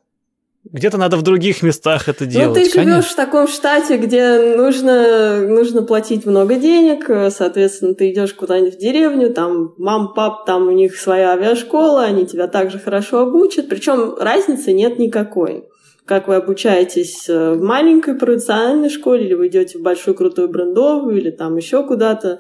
[0.65, 2.49] Где-то надо в других местах это делать.
[2.49, 8.35] Ну, ты живешь в таком штате, где нужно, нужно платить много денег, соответственно, ты идешь
[8.35, 13.21] куда-нибудь в деревню, там мам, пап, там у них своя авиашкола, они тебя также хорошо
[13.21, 15.65] обучат, причем разницы нет никакой.
[16.05, 21.17] Как вы обучаетесь э, в маленькой провинциальной школе, или вы идете в большую крутую брендовую,
[21.17, 22.39] или там еще куда-то, Э,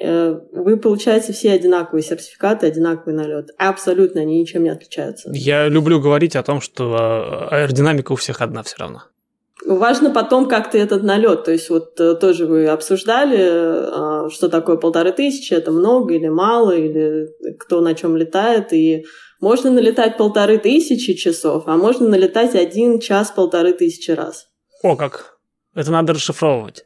[0.00, 3.50] вы получаете все одинаковые сертификаты, одинаковый налет.
[3.58, 5.30] Абсолютно они ничем не отличаются.
[5.32, 9.04] Я люблю говорить о том, что а, аэродинамика у всех одна все равно.
[9.66, 11.44] Важно потом, как ты этот налет.
[11.44, 16.70] То есть вот э, тоже вы обсуждали, что такое полторы тысячи, это много или мало,
[16.76, 18.72] или кто на чем летает.
[18.72, 19.04] И
[19.40, 24.46] можно налетать полторы тысячи часов, а можно налетать один час полторы тысячи раз.
[24.82, 25.38] О, как!
[25.74, 26.84] Это надо расшифровывать.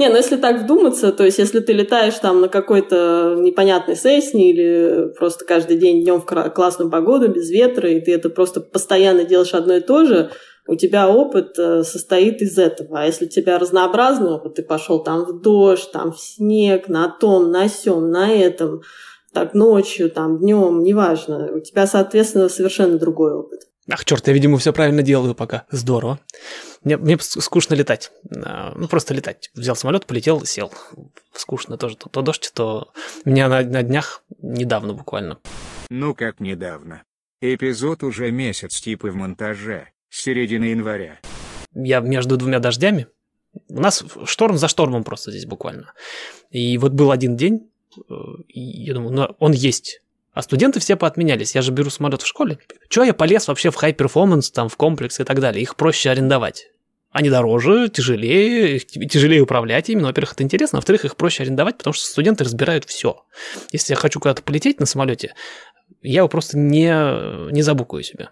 [0.00, 4.48] Не, ну если так вдуматься, то есть если ты летаешь там на какой-то непонятной сессии
[4.48, 9.24] или просто каждый день днем в классную погоду, без ветра, и ты это просто постоянно
[9.24, 10.30] делаешь одно и то же,
[10.66, 13.00] у тебя опыт э, состоит из этого.
[13.00, 17.10] А если у тебя разнообразный опыт, ты пошел там в дождь, там в снег, на
[17.10, 18.80] том, на сем, на этом,
[19.34, 23.68] так ночью, там днем, неважно, у тебя, соответственно, совершенно другой опыт.
[23.90, 25.66] Ах, черт, я, видимо, все правильно делаю пока.
[25.70, 26.20] Здорово.
[26.82, 28.10] Мне, мне скучно летать.
[28.44, 29.50] А, ну, просто летать.
[29.54, 30.72] Взял самолет, полетел, сел.
[31.32, 31.96] Скучно тоже.
[31.96, 32.92] То, то дождь, то...
[33.24, 35.38] Меня на, на днях, недавно буквально.
[35.90, 37.02] Ну, как недавно.
[37.42, 41.18] Эпизод уже месяц типа в монтаже, с середины января.
[41.74, 43.06] Я между двумя дождями.
[43.68, 45.92] У нас шторм за штормом просто здесь буквально.
[46.50, 48.14] И вот был один день, э,
[48.48, 50.02] и я думаю, ну он есть.
[50.32, 51.54] А студенты все поотменялись.
[51.54, 52.58] Я же беру самолет в школе.
[52.88, 55.62] Чего я полез вообще в performance, там, в комплекс и так далее?
[55.62, 56.68] Их проще арендовать.
[57.10, 60.00] Они дороже, тяжелее, их тяжелее управлять ими.
[60.00, 63.24] Но, во-первых, это интересно, а во-вторых, их проще арендовать, потому что студенты разбирают все.
[63.72, 65.34] Если я хочу куда-то полететь на самолете,
[66.02, 68.30] я его просто не, не забукаю себе.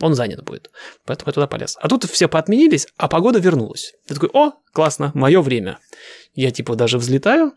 [0.00, 0.70] Он занят будет.
[1.04, 1.76] Поэтому я туда полез.
[1.80, 3.94] А тут все поотменились, а погода вернулась.
[4.08, 5.78] Я такой, о, классно, мое время.
[6.34, 7.52] Я типа даже взлетаю.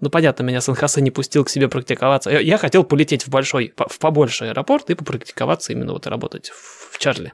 [0.00, 2.30] Ну, понятно, меня Сан-Хосе не пустил к себе практиковаться.
[2.30, 6.92] Я, я хотел полететь в большой, в побольший аэропорт и попрактиковаться именно вот работать в,
[6.92, 7.32] в Чарли.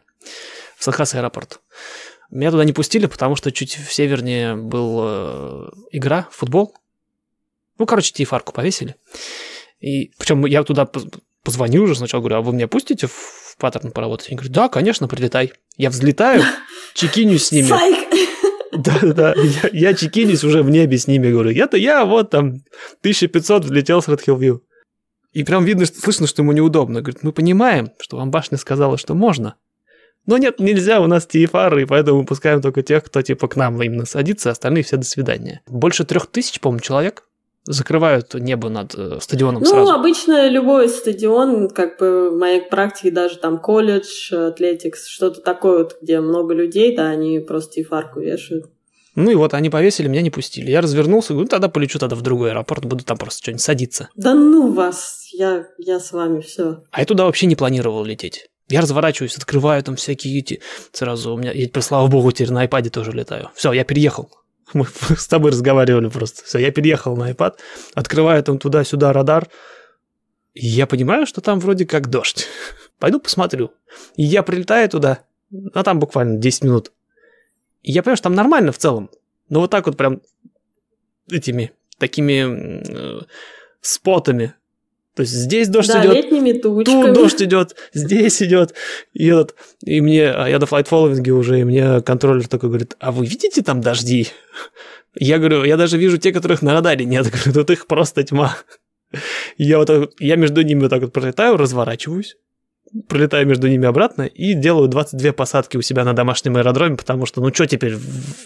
[0.76, 1.60] В Сан-Хосе аэропорт.
[2.30, 6.74] Меня туда не пустили, потому что чуть в севернее был э, игра, футбол.
[7.78, 8.94] Ну, короче, тифарку повесили.
[9.80, 10.88] И причем я туда
[11.42, 14.28] позвонил уже сначала, говорю, а вы меня пустите в паттерн поработать?
[14.28, 15.52] Они говорят, да, конечно, прилетай.
[15.76, 16.42] Я взлетаю,
[16.94, 17.68] чекинюсь с ними.
[18.76, 22.56] Да-да-да, я, я чекинюсь уже в небе с ними, говорю, я-то я вот там
[23.00, 24.60] 1500 взлетел с Red Hill View.
[25.32, 27.00] И прям видно, что, слышно, что ему неудобно.
[27.00, 29.56] Говорит, мы понимаем, что вам башня сказала, что можно.
[30.26, 33.56] Но нет, нельзя, у нас TFR, и поэтому мы пускаем только тех, кто типа к
[33.56, 35.60] нам именно садится, остальные все до свидания.
[35.66, 37.24] Больше трех тысяч, по-моему, человек
[37.64, 39.90] закрывают небо над э, стадионом ну, сразу.
[39.90, 45.78] Ну, обычно любой стадион, как бы в моей практике даже там колледж, атлетикс, что-то такое
[45.78, 48.66] вот, где много людей, да, они просто и фарку вешают.
[49.16, 50.70] Ну и вот они повесили, меня не пустили.
[50.70, 54.08] Я развернулся, говорю, ну тогда полечу тогда в другой аэропорт, буду там просто что-нибудь садиться.
[54.16, 56.82] Да ну вас, я, я с вами, все.
[56.90, 58.48] А я туда вообще не планировал лететь.
[58.68, 60.60] Я разворачиваюсь, открываю там всякие эти...
[60.92, 63.50] Сразу у меня, я, слава богу, теперь на iPad тоже летаю.
[63.54, 64.30] Все, я переехал.
[64.78, 66.44] Мы с тобой разговаривали просто.
[66.44, 67.54] Все, я переехал на iPad,
[67.94, 69.48] открываю там туда-сюда радар,
[70.52, 72.46] и я понимаю, что там вроде как дождь.
[72.98, 73.72] Пойду посмотрю.
[74.16, 75.20] И я прилетаю туда,
[75.72, 76.92] а там буквально 10 минут.
[77.82, 79.10] И я понимаю, что там нормально в целом.
[79.48, 80.20] Но вот так вот прям
[81.30, 83.22] этими такими э,
[83.80, 84.54] спотами
[85.14, 87.02] то есть здесь дождь да, идет, летними тучками.
[87.02, 88.74] тут дождь идет, здесь идет.
[89.12, 92.96] И, этот, и мне, а я до флайт фолловинге уже, и мне контроллер такой говорит,
[92.98, 94.28] а вы видите там дожди?
[95.14, 97.26] Я говорю, я даже вижу те, которых на радаре нет.
[97.30, 98.56] Говорю, тут их просто тьма.
[99.56, 102.36] Я, вот, я между ними вот так вот пролетаю, разворачиваюсь,
[103.08, 107.40] пролетаю между ними обратно и делаю 22 посадки у себя на домашнем аэродроме, потому что,
[107.40, 107.94] ну что теперь,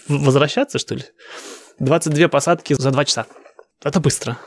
[0.07, 1.03] возвращаться, что ли?
[1.79, 3.25] 22 посадки за 2 часа.
[3.83, 4.37] Это быстро.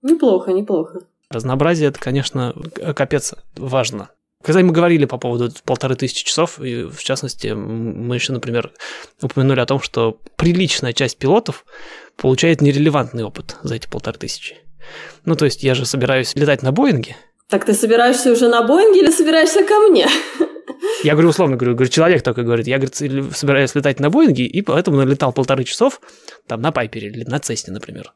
[0.00, 1.00] Неплохо, неплохо.
[1.30, 2.54] Разнообразие это, конечно,
[2.94, 4.10] капец важно.
[4.44, 8.70] Когда мы говорили по поводу полторы тысячи часов, и в частности, мы еще, например,
[9.20, 11.64] упомянули о том, что приличная часть пилотов
[12.16, 14.56] получает нерелевантный опыт за эти полторы тысячи.
[15.24, 17.16] Ну, то есть я же собираюсь летать на Боинге.
[17.48, 20.06] Так ты собираешься уже на Боинге или собираешься ко мне?
[21.02, 24.62] Я говорю, условно говорю, говорю, человек такой говорит, я, говорит, собираюсь летать на Боинге, и
[24.62, 26.00] поэтому налетал полторы часов
[26.46, 28.12] там на Пайпере или на Цесне, например.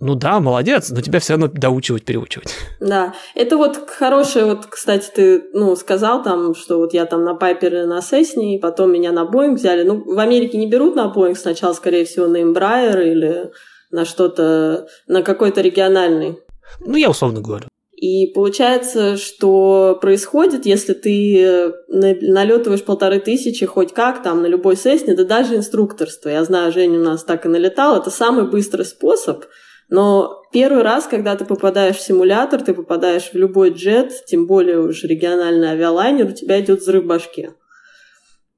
[0.00, 2.52] Ну да, молодец, но тебя все равно доучивать, переучивать.
[2.80, 7.34] Да, это вот хорошее, вот, кстати, ты, ну, сказал там, что вот я там на
[7.34, 9.84] Пайпере на Сесне, и потом меня на Боинг взяли.
[9.84, 13.50] Ну, в Америке не берут на Боинг сначала, скорее всего, на Embraer или
[13.90, 16.38] на что-то, на какой-то региональный.
[16.80, 17.68] Ну, я условно говорю.
[17.92, 25.14] И получается, что происходит, если ты налетываешь полторы тысячи хоть как там на любой сессне,
[25.14, 26.28] да даже инструкторство.
[26.28, 27.96] Я знаю, Женя у нас так и налетал.
[27.96, 29.44] Это самый быстрый способ–
[29.88, 34.80] но первый раз, когда ты попадаешь в симулятор, ты попадаешь в любой джет, тем более
[34.80, 37.50] уж региональный авиалайнер, у тебя идет взрыв башки.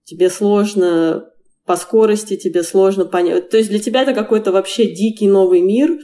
[0.05, 1.31] Тебе сложно
[1.65, 3.51] по скорости, тебе сложно понять.
[3.51, 5.99] То есть для тебя это какой-то вообще дикий новый мир,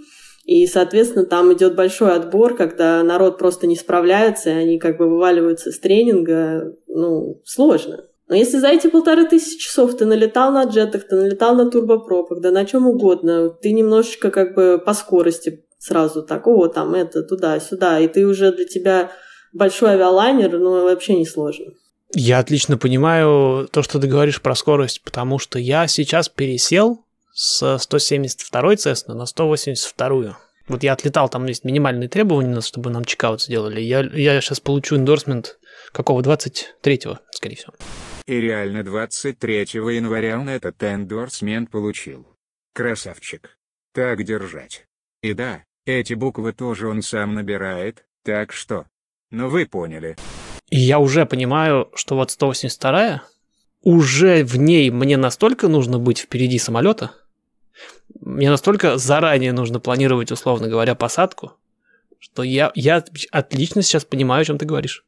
[0.45, 5.09] и, соответственно, там идет большой отбор, когда народ просто не справляется, и они как бы
[5.09, 6.77] вываливаются с тренинга.
[6.89, 8.07] Ну, сложно.
[8.29, 12.41] Но если за эти полторы тысячи часов ты налетал на джетах, ты налетал на турбопропах,
[12.41, 17.23] да на чем угодно, ты немножечко как бы по скорости сразу так, о, там это,
[17.23, 19.11] туда-сюда, и ты уже для тебя
[19.53, 21.67] большой авиалайнер, ну, вообще не сложно.
[22.15, 27.79] Я отлично понимаю то, что ты говоришь про скорость, потому что я сейчас пересел с
[27.79, 30.39] 172 Cessna на 182.
[30.69, 33.81] Вот я отлетал, там есть минимальные требования, чтобы нам чекаут сделали.
[33.81, 35.59] Я, я сейчас получу эндорсмент
[35.93, 36.21] какого?
[36.21, 37.73] 23-го, скорее всего.
[38.27, 42.27] И реально 23 января он этот эндорсмент получил.
[42.73, 43.59] Красавчик.
[43.93, 44.87] Так держать.
[45.23, 48.87] И да, эти буквы тоже он сам набирает, так что...
[49.31, 50.17] Ну вы поняли.
[50.71, 53.23] Я уже понимаю, что вот 182
[53.83, 57.13] уже в ней мне настолько нужно быть впереди самолета,
[58.21, 61.53] мне настолько заранее нужно планировать, условно говоря, посадку,
[62.19, 65.05] что я, я отлично сейчас понимаю, о чем ты говоришь.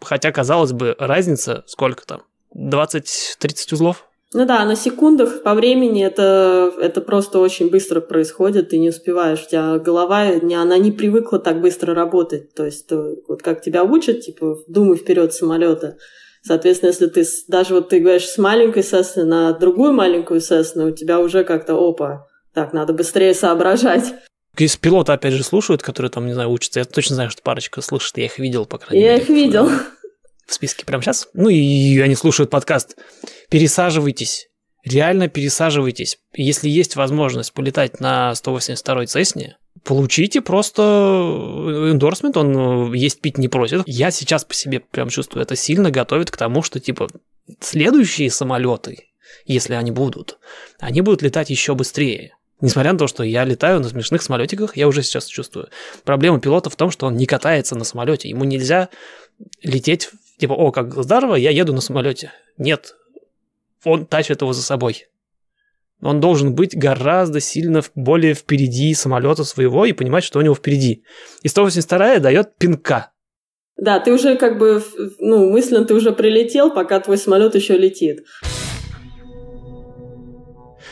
[0.00, 2.22] Хотя, казалось бы, разница сколько там?
[2.58, 4.04] 20-30 узлов?
[4.34, 9.44] Ну да, на секундах по времени это, это просто очень быстро происходит, ты не успеваешь,
[9.46, 14.20] у тебя голова, она не привыкла так быстро работать, то есть вот как тебя учат,
[14.20, 15.96] типа, думай вперед самолета,
[16.40, 20.90] Соответственно, если ты даже вот ты говоришь с маленькой Сесны на другую маленькую Сесну, у
[20.92, 24.14] тебя уже как-то опа, так, надо быстрее соображать.
[24.56, 27.80] Если пилоты, опять же, слушают, которые там, не знаю, учатся, я точно знаю, что парочка
[27.80, 29.18] слушает, я их видел, по крайней я мере.
[29.18, 29.70] Я их видел.
[30.48, 31.28] В списке прямо сейчас.
[31.34, 32.96] Ну и они слушают подкаст.
[33.50, 34.48] Пересаживайтесь.
[34.82, 36.18] Реально пересаживайтесь.
[36.34, 40.82] Если есть возможность полетать на 182-й Цесне, получите просто
[41.92, 43.82] эндорсмент, он э, есть пить не просит.
[43.84, 47.08] Я сейчас по себе прям чувствую, это сильно готовит к тому, что типа
[47.60, 49.10] следующие самолеты,
[49.44, 50.38] если они будут,
[50.78, 52.34] они будут летать еще быстрее.
[52.62, 55.68] Несмотря на то, что я летаю на смешных самолетиках, я уже сейчас чувствую.
[56.04, 58.30] Проблема пилота в том, что он не катается на самолете.
[58.30, 58.88] Ему нельзя
[59.62, 62.32] лететь, типа, о, как здорово, я еду на самолете.
[62.56, 62.96] Нет,
[63.84, 65.08] он тащит его за собой.
[66.00, 71.02] Он должен быть гораздо сильно более впереди самолета своего и понимать, что у него впереди.
[71.42, 73.10] И 182 дает пинка.
[73.76, 74.82] Да, ты уже как бы,
[75.18, 78.24] ну, мысленно ты уже прилетел, пока твой самолет еще летит.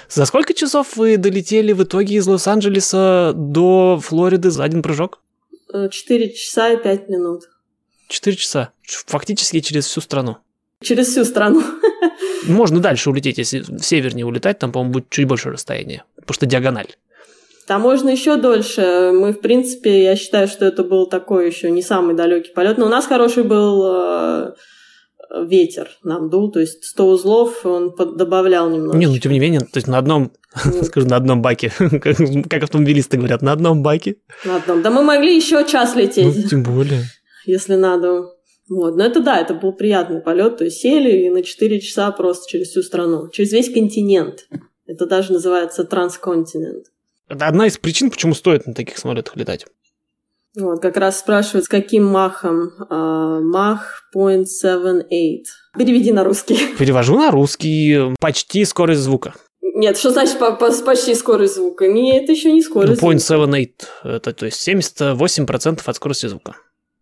[0.08, 5.20] За сколько часов вы долетели в итоге из Лос-Анджелеса до Флориды за один прыжок?
[5.72, 7.42] Э, четыре часа и пять минут.
[8.08, 8.72] Четыре часа.
[8.86, 10.38] Фактически через всю страну.
[10.82, 11.62] Через всю страну.
[12.46, 16.46] Можно дальше улететь, если в севернее улетать, там, по-моему, будет чуть больше расстояние, потому что
[16.46, 16.94] диагональ.
[17.66, 19.10] Там можно еще дольше.
[19.12, 22.78] Мы, в принципе, я считаю, что это был такой еще не самый далекий полет.
[22.78, 24.52] Но у нас хороший был э,
[25.44, 28.96] ветер нам дул, то есть 100 узлов он добавлял немного.
[28.96, 30.32] Не, ну тем не менее, то есть на одном,
[30.82, 34.16] скажу, на одном баке, как автомобилисты говорят, на одном баке.
[34.44, 34.82] На одном.
[34.82, 36.36] Да мы могли еще час лететь.
[36.36, 37.02] Ну, тем более.
[37.44, 38.35] Если надо.
[38.68, 38.96] Вот.
[38.96, 40.58] Но это да, это был приятный полет.
[40.58, 44.48] То есть сели и на 4 часа просто через всю страну, через весь континент.
[44.86, 46.86] Это даже называется трансконтинент.
[47.28, 49.66] Это одна из причин, почему стоит на таких самолетах летать.
[50.58, 52.70] Вот, как раз спрашивают, с каким махом.
[52.90, 55.42] Uh, мах 0.78.
[55.76, 56.58] Переведи на русский.
[56.78, 58.14] Перевожу на русский.
[58.20, 59.34] Почти скорость звука.
[59.60, 61.86] Нет, что значит по -по почти скорость звука?
[61.86, 63.68] Нет, это еще не скорость ну, 0.78,
[64.04, 66.56] это то есть 78% от скорости звука.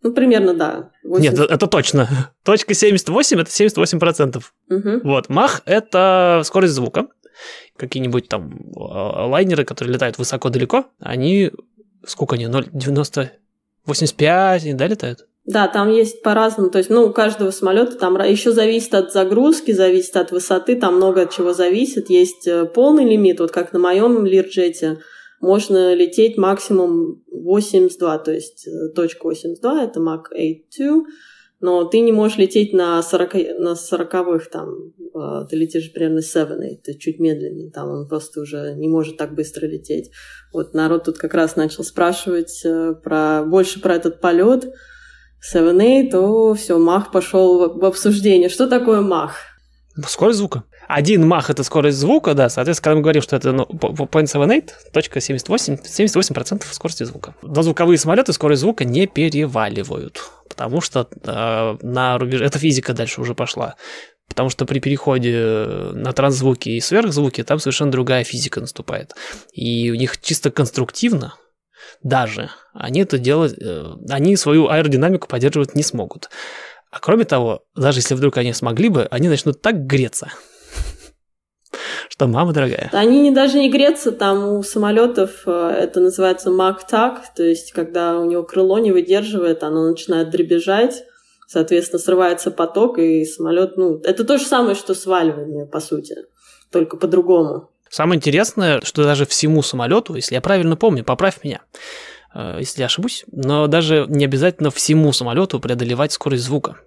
[0.05, 0.91] Ну, примерно, да.
[1.03, 1.39] 80.
[1.39, 2.09] Нет, это точно.
[2.45, 4.43] Точка 78– это 78%.
[4.69, 5.01] Угу.
[5.03, 7.07] Вот, мах– это скорость звука.
[7.79, 11.51] Какие-нибудь там а, лайнеры, которые летают высоко-далеко, они,
[12.07, 13.31] сколько они, 0,90,
[13.87, 15.27] 85, да, летают?
[15.47, 16.69] Да, там есть по-разному.
[16.69, 20.97] То есть, ну, у каждого самолета там еще зависит от загрузки, зависит от высоты, там
[20.97, 22.11] много от чего зависит.
[22.11, 24.99] Есть э, полный лимит, вот как на моем Лирджете–
[25.45, 31.03] можно лететь максимум 82, то есть э, точка 82, это Mach 8.2,
[31.61, 36.77] но ты не можешь лететь на 40, на 40 там, э, ты летишь примерно 7,
[36.83, 40.11] ты чуть медленнее, там он просто уже не может так быстро лететь.
[40.53, 44.73] Вот народ тут как раз начал спрашивать э, про, больше про этот полет
[45.41, 48.49] 7 то все, Мах пошел в обсуждение.
[48.49, 49.37] Что такое Мах?
[50.09, 50.65] Скорость звука.
[50.89, 55.21] Один мах– это скорость звука, да, соответственно, когда мы говорим, что это ну, 0.78, точка
[55.21, 57.35] 78, 78% скорости звука.
[57.43, 63.21] Но звуковые самолеты скорость звука не переваливают, потому что э, на рубеже, эта физика дальше
[63.21, 63.77] уже пошла,
[64.29, 69.15] потому что при переходе на трансзвуки и сверхзвуки там совершенно другая физика наступает.
[69.53, 71.35] И у них чисто конструктивно,
[72.03, 76.29] даже, они это делать, э, они свою аэродинамику поддерживать не смогут.
[76.91, 80.31] А кроме того, даже если вдруг они смогли бы, они начнут так греться,
[82.09, 82.91] что мама дорогая.
[82.93, 88.19] Они не, даже не греться, там у самолетов э, это называется мак-так, то есть когда
[88.19, 91.05] у него крыло не выдерживает, оно начинает дребезжать,
[91.47, 96.17] соответственно, срывается поток, и самолет, ну, это то же самое, что сваливание, по сути,
[96.71, 97.71] только по-другому.
[97.91, 101.61] Самое интересное, что даже всему самолету, если я правильно помню, поправь меня,
[102.35, 106.79] э, если я ошибусь, но даже не обязательно всему самолету преодолевать скорость звука.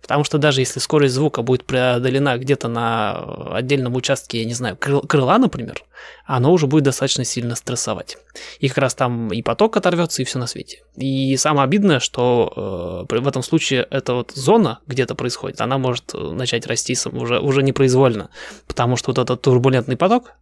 [0.00, 4.76] Потому что даже если скорость звука будет преодолена где-то на отдельном участке, я не знаю,
[4.76, 5.82] крыла, например,
[6.26, 8.18] оно уже будет достаточно сильно стрессовать.
[8.58, 10.82] И как раз там и поток оторвется, и все на свете.
[10.96, 16.12] И самое обидное, что э, в этом случае эта вот зона где-то происходит, она может
[16.12, 18.28] начать расти уже, уже непроизвольно,
[18.66, 20.32] потому что вот этот турбулентный поток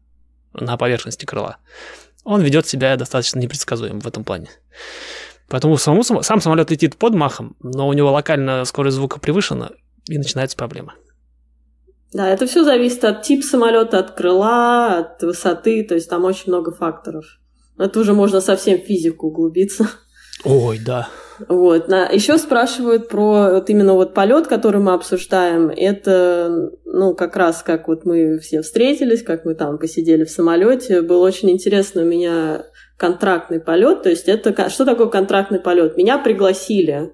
[0.54, 1.58] на поверхности крыла,
[2.24, 4.48] он ведет себя достаточно непредсказуемо в этом плане.
[5.52, 9.72] Поэтому саму, сам самолет летит под махом, но у него локально скорость звука превышена,
[10.08, 10.92] и начинаются проблемы.
[12.14, 16.44] Да, это все зависит от типа самолета, от крыла, от высоты, то есть там очень
[16.46, 17.26] много факторов.
[17.78, 19.90] Это уже можно совсем в физику углубиться.
[20.44, 21.10] Ой, да.
[21.48, 21.88] Вот.
[21.88, 25.68] Еще спрашивают про вот именно вот полет, который мы обсуждаем.
[25.68, 31.02] Это, ну, как раз как вот мы все встретились, как мы там посидели в самолете.
[31.02, 32.64] Был очень интересно у меня
[33.02, 34.04] контрактный полет.
[34.04, 35.96] То есть это что такое контрактный полет?
[35.96, 37.12] Меня пригласили.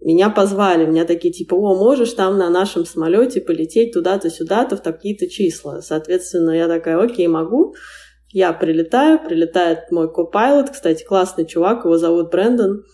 [0.00, 4.82] Меня позвали, меня такие типа, о, можешь там на нашем самолете полететь туда-то, сюда-то в
[4.82, 5.82] такие-то числа.
[5.82, 7.74] Соответственно, я такая, окей, могу.
[8.30, 12.84] Я прилетаю, прилетает мой копайлот, кстати, классный чувак, его зовут Брэндон.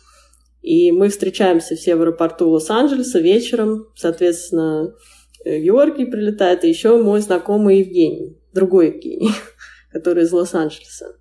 [0.62, 3.86] И мы встречаемся все в аэропорту Лос-Анджелеса вечером.
[3.94, 4.92] Соответственно,
[5.44, 9.30] Георгий прилетает, и еще мой знакомый Евгений, другой Евгений,
[9.92, 11.14] который из Лос-Анджелеса.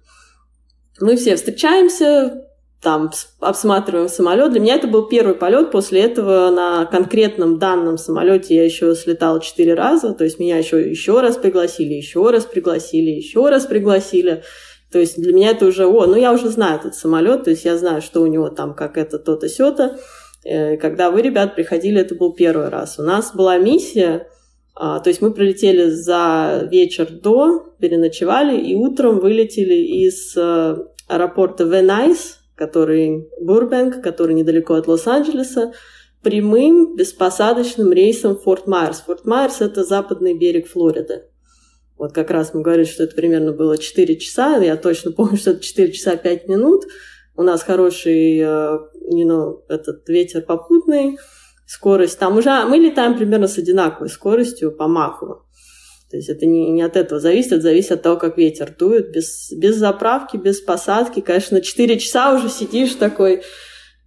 [0.99, 2.45] Мы все встречаемся,
[2.81, 4.51] там обсматриваем самолет.
[4.51, 5.71] Для меня это был первый полет.
[5.71, 10.13] После этого на конкретном данном самолете я еще слетала четыре раза.
[10.13, 14.43] То есть меня еще, еще раз пригласили, еще раз пригласили, еще раз пригласили.
[14.91, 17.65] То есть для меня это уже, о, ну я уже знаю этот самолет, то есть
[17.65, 19.97] я знаю, что у него там, как это, то-то, сё-то.
[20.45, 22.99] Э, когда вы, ребят, приходили, это был первый раз.
[22.99, 24.27] У нас была миссия,
[24.75, 30.75] то есть мы прилетели за вечер до, переночевали, и утром вылетели из э,
[31.07, 35.73] аэропорта Van Nuys, который Burbank, который недалеко от Лос-Анджелеса,
[36.21, 39.01] прямым беспосадочным рейсом в Форт Майерс.
[39.01, 41.23] Форт Майерс– это западный берег Флориды.
[41.97, 45.51] Вот как раз мы говорили, что это примерно было 4 часа, я точно помню, что
[45.51, 46.83] это 4 часа 5 минут.
[47.37, 51.17] У нас хороший you э, know, этот ветер попутный,
[51.65, 52.19] скорость.
[52.19, 55.45] Там уже мы летаем примерно с одинаковой скоростью по маху.
[56.09, 59.11] То есть это не, не от этого зависит, это зависит от того, как ветер дует.
[59.11, 63.41] Без, без заправки, без посадки, конечно, 4 часа уже сидишь такой,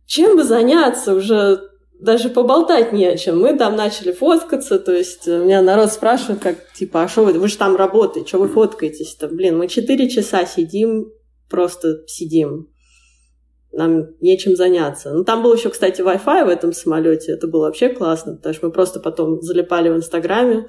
[0.07, 1.61] чем бы заняться, уже
[2.01, 3.41] даже поболтать не о чем.
[3.41, 7.49] Мы там начали фоткаться, то есть меня народ спрашивает, как, типа, а что вы, вы
[7.49, 9.29] же там работаете, что вы фоткаетесь-то?
[9.29, 11.13] Блин, мы 4 часа сидим,
[11.51, 12.69] просто сидим.
[13.79, 15.13] Нам нечем заняться.
[15.13, 17.31] Ну, там был еще, кстати, Wi-Fi в этом самолете.
[17.31, 20.67] Это было вообще классно, потому что мы просто потом залипали в Инстаграме,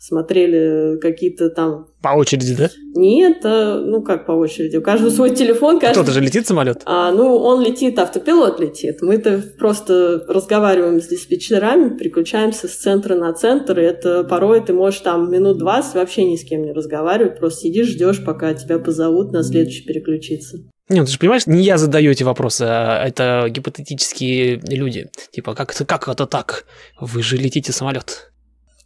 [0.00, 1.88] смотрели какие-то там...
[2.00, 2.70] По очереди, да?
[2.94, 4.78] Нет, а, ну как по очереди.
[4.78, 5.78] У каждого свой телефон.
[5.78, 6.00] Каждый...
[6.00, 6.80] Кто-то же летит самолет?
[6.86, 9.02] А, ну, он летит, автопилот летит.
[9.02, 15.00] Мы-то просто разговариваем с диспетчерами, переключаемся с центра на центр, и это порой ты можешь
[15.00, 19.32] там минут 20 вообще ни с кем не разговаривать, просто сидишь, ждешь, пока тебя позовут
[19.32, 20.58] на следующий переключиться.
[20.88, 25.10] Нет, ну ты же понимаешь, не я задаю эти вопросы, а это гипотетические люди.
[25.32, 26.64] Типа, как это, как это так?
[27.00, 28.30] Вы же летите самолет.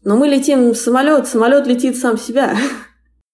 [0.02, 2.56] Но мы летим в самолет, самолет летит сам себя.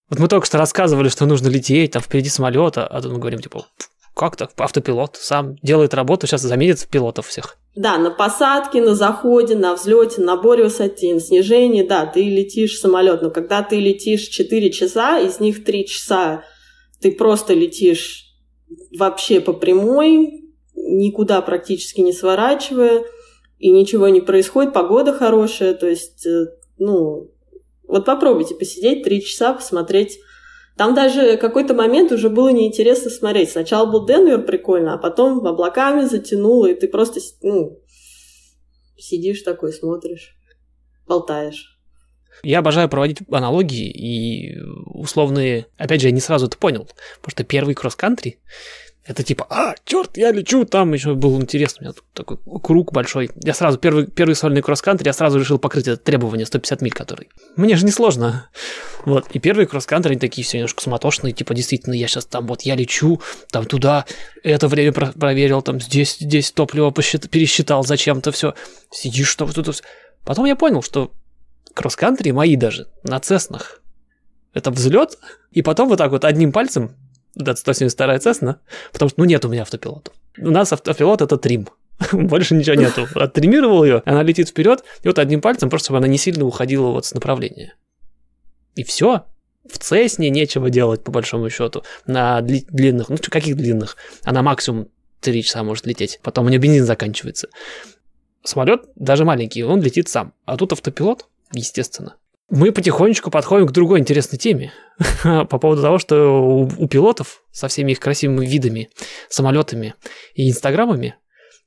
[0.09, 3.41] Вот мы только что рассказывали, что нужно лететь, там впереди самолета, а тут мы говорим,
[3.41, 3.67] типа,
[4.14, 4.53] как так?
[4.57, 7.57] Автопилот сам делает работу, сейчас заметит пилотов всех.
[7.75, 12.79] Да, на посадке, на заходе, на взлете, на боре высоте, на снижении, да, ты летишь
[12.79, 16.45] самолет, но когда ты летишь 4 часа, из них 3 часа
[17.01, 18.26] ты просто летишь
[18.97, 20.45] вообще по прямой,
[20.75, 23.05] никуда практически не сворачивая,
[23.59, 26.47] и ничего не происходит, погода хорошая, то есть, э,
[26.79, 27.31] ну,
[27.87, 30.19] вот попробуйте посидеть три часа, посмотреть.
[30.77, 33.51] Там даже какой-то момент уже было неинтересно смотреть.
[33.51, 37.81] Сначала был Денвер прикольно, а потом облаками затянуло, и ты просто, ну,
[38.99, 40.37] сидишь такой, смотришь,
[41.07, 41.76] болтаешь.
[42.43, 45.66] Я обожаю проводить аналогии и условные...
[45.76, 46.89] Опять же, я не сразу это понял,
[47.20, 48.39] потому что первый кросс-кантри
[49.07, 53.30] это типа, а, черт, я лечу, там еще был интересно, у меня такой круг большой.
[53.37, 57.28] Я сразу, первый, первый сольный кросс-кантри, я сразу решил покрыть это требование 150 миль, который.
[57.55, 58.51] Мне же не сложно.
[59.05, 62.62] Вот, и первые кросс-кантри, они такие все немножко суматошные, типа, действительно, я сейчас там, вот,
[62.62, 63.20] я лечу,
[63.53, 64.07] там туда,
[64.43, 68.55] это время про- проверил, там, здесь, здесь топливо посчит- пересчитал зачем-то, все.
[68.91, 69.82] Сидишь, что тут...
[70.24, 71.12] Потом я понял, что
[71.77, 73.83] кросс-кантри мои даже на цеснах.
[74.55, 75.18] Это взлет,
[75.53, 76.97] и потом вот так вот одним пальцем
[77.37, 78.57] да, 172 Cessna,
[78.93, 80.11] потому что, ну, нет у меня автопилота.
[80.39, 81.68] У нас автопилот— это трим.
[82.12, 83.07] Больше ничего нету.
[83.14, 86.89] Оттримировал ее, она летит вперед, и вот одним пальцем просто, чтобы она не сильно уходила
[86.89, 87.74] вот с направления.
[88.74, 89.27] И все.
[89.70, 91.83] В Цесне нечего делать, по большому счету.
[92.07, 93.97] На дли- длинных, ну, каких длинных?
[94.22, 94.89] Она максимум
[95.20, 96.20] 3 часа может лететь.
[96.22, 97.49] Потом у нее бензин заканчивается.
[98.45, 100.33] Самолет, даже маленький, он летит сам.
[100.45, 102.17] А тут автопилот, естественно.
[102.49, 104.73] Мы потихонечку подходим к другой интересной теме
[105.25, 108.91] по поводу того, что у, у пилотов со всеми их красивыми видами,
[109.29, 109.95] самолетами
[110.35, 111.17] и инстаграмами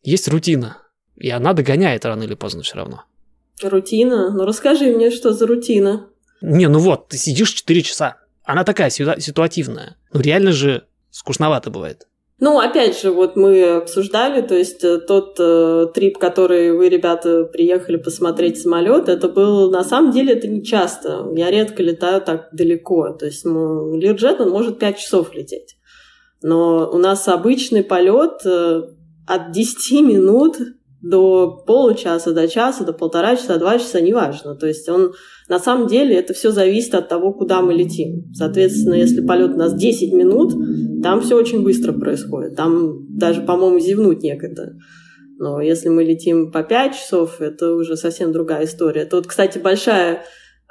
[0.02, 0.78] есть рутина,
[1.18, 3.04] и она догоняет рано или поздно все равно.
[3.62, 4.32] Рутина?
[4.32, 6.08] Ну расскажи мне, что за рутина?
[6.42, 8.18] Не, ну вот, ты сидишь 4 часа.
[8.44, 9.98] Она такая ситуативная.
[10.14, 12.08] Ну реально же скучновато бывает.
[12.42, 17.44] Ну, опять же, вот мы обсуждали, то есть э, тот э, трип, который вы, ребята,
[17.44, 21.28] приехали посмотреть самолет, это был, на самом деле, это не часто.
[21.36, 23.10] Я редко летаю так далеко.
[23.10, 25.76] То есть ну, Лирджет, он может 5 часов лететь.
[26.42, 28.84] Но у нас обычный полет, э,
[29.28, 30.58] от 10 минут
[31.02, 34.56] до получаса, до часа, до полтора часа, два часа, неважно.
[34.56, 35.14] То есть он
[35.48, 38.32] на самом деле это все зависит от того, куда мы летим.
[38.34, 40.54] Соответственно, если полет у нас 10 минут,
[41.02, 42.56] там все очень быстро происходит.
[42.56, 44.74] Там даже, по-моему, зевнуть некогда.
[45.38, 49.06] Но если мы летим по 5 часов, это уже совсем другая история.
[49.06, 50.24] Тут, кстати, большая,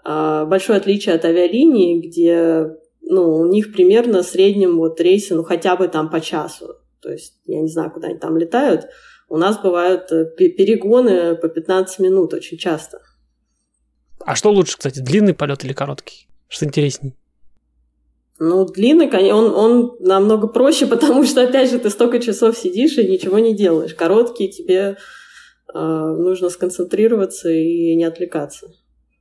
[0.05, 2.67] а, большое отличие от авиалинии, где
[3.01, 6.75] ну, у них примерно в среднем вот рейсы, ну, хотя бы там по часу.
[7.01, 8.89] То есть, я не знаю, куда они там летают.
[9.29, 13.03] У нас бывают э, перегоны по 15 минут очень часто.
[14.21, 16.29] А что лучше, кстати, длинный полет или короткий?
[16.49, 17.15] Что интереснее?
[18.39, 23.09] Ну, длинный, он, он намного проще, потому что, опять же, ты столько часов сидишь и
[23.09, 23.95] ничего не делаешь.
[23.95, 24.97] Короткий тебе
[25.73, 28.69] э, нужно сконцентрироваться и не отвлекаться.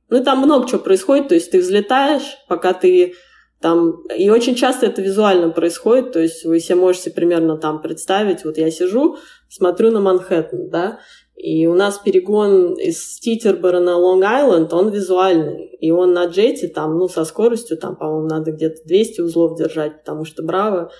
[0.08, 3.14] Ну, и там много чего происходит, то есть ты взлетаешь, пока ты
[3.60, 4.02] там...
[4.16, 8.58] И очень часто это визуально происходит, то есть вы себе можете примерно там представить, вот
[8.58, 9.16] я сижу,
[9.48, 11.00] смотрю на Манхэттен, да,
[11.38, 15.66] и у нас перегон из Титербора на Лонг-Айленд, он визуальный.
[15.80, 20.00] И он на джете там, ну, со скоростью, там, по-моему, надо где-то 200 узлов держать,
[20.00, 20.90] потому что браво.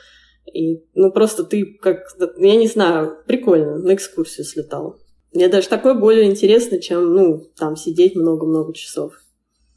[0.55, 2.03] И, ну, просто ты как,
[2.39, 5.01] я не знаю, прикольно, на экскурсию слетал.
[5.33, 9.15] Мне даже такое более интересно, чем, ну, там, сидеть много-много часов.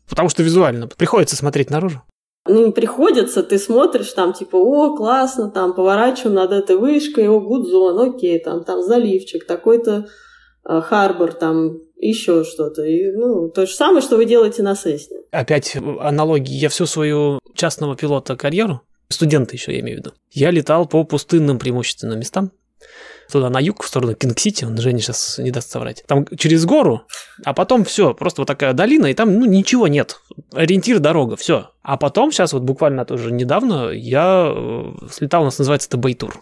[0.08, 2.04] Потому что визуально приходится смотреть наружу.
[2.48, 7.40] Ну, не приходится, ты смотришь там, типа, о, классно, там, поворачиваю над этой вышкой, о,
[7.40, 10.08] гудзон, окей, там, там заливчик, такой-то
[10.64, 12.84] Э, Harbor, там еще что-то.
[12.84, 15.18] И, ну, то же самое, что вы делаете на Сесне.
[15.32, 16.54] Опять аналогии.
[16.54, 21.04] Я всю свою частного пилота карьеру, студента еще я имею в виду, я летал по
[21.04, 22.52] пустынным преимущественно местам.
[23.32, 26.04] Туда на юг, в сторону Кинг-Сити, вон Женя сейчас не даст соврать.
[26.08, 27.04] Там через гору,
[27.46, 30.20] а потом все, просто вот такая долина, и там ну, ничего нет.
[30.54, 31.70] Ориентир дорога, все.
[31.82, 36.16] А потом, сейчас вот буквально тоже недавно, я э, слетал, у нас называется это Bay
[36.16, 36.42] Tour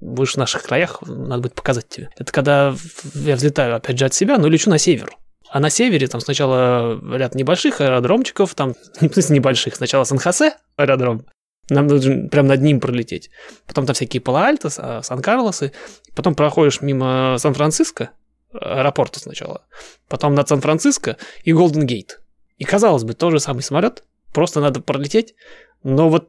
[0.00, 2.08] будешь в наших краях, надо будет показать тебе.
[2.16, 2.74] Это когда
[3.14, 5.16] я взлетаю, опять же, от себя, но лечу на север.
[5.50, 10.54] А на севере там сначала ряд небольших аэродромчиков, там, не в смысле небольших, сначала Сан-Хосе
[10.76, 11.26] аэродром,
[11.70, 13.30] нам нужно прям над ним пролететь.
[13.66, 14.68] Потом там всякие Пала-Альто,
[15.02, 15.72] Сан-Карлосы.
[16.14, 18.10] Потом проходишь мимо Сан-Франциско,
[18.52, 19.64] аэропорта сначала.
[20.08, 22.20] Потом над Сан-Франциско и Голден Гейт.
[22.58, 25.34] И, казалось бы, тот же самый самолет, просто надо пролететь,
[25.82, 26.28] но вот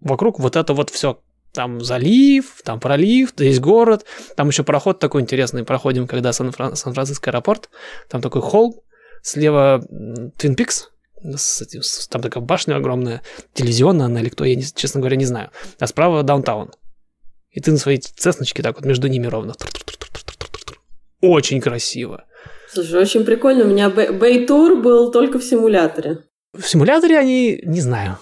[0.00, 1.22] вокруг вот это вот все
[1.52, 4.04] там залив, там пролив, здесь город,
[4.36, 7.70] там еще проход такой интересный, проходим, когда Сан-Фран- Сан-Франциско аэропорт,
[8.08, 8.74] там такой холм,
[9.22, 9.84] слева
[10.36, 10.90] Твин Пикс,
[12.10, 13.22] там такая башня огромная,
[13.54, 16.70] телевизионная она или кто, я, не, честно говоря, не знаю, а справа даунтаун.
[17.50, 19.54] И ты на своей цесночке так вот между ними ровно.
[21.20, 22.24] Очень красиво.
[22.72, 23.64] Слушай, очень прикольно.
[23.64, 26.18] У меня Бейтур был только в симуляторе.
[26.54, 28.18] В симуляторе они, не знаю,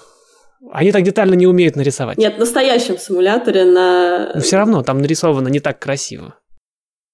[0.73, 2.19] они так детально не умеют нарисовать.
[2.19, 4.33] Нет, в настоящем симуляторе на...
[4.35, 6.35] Но все равно там нарисовано не так красиво.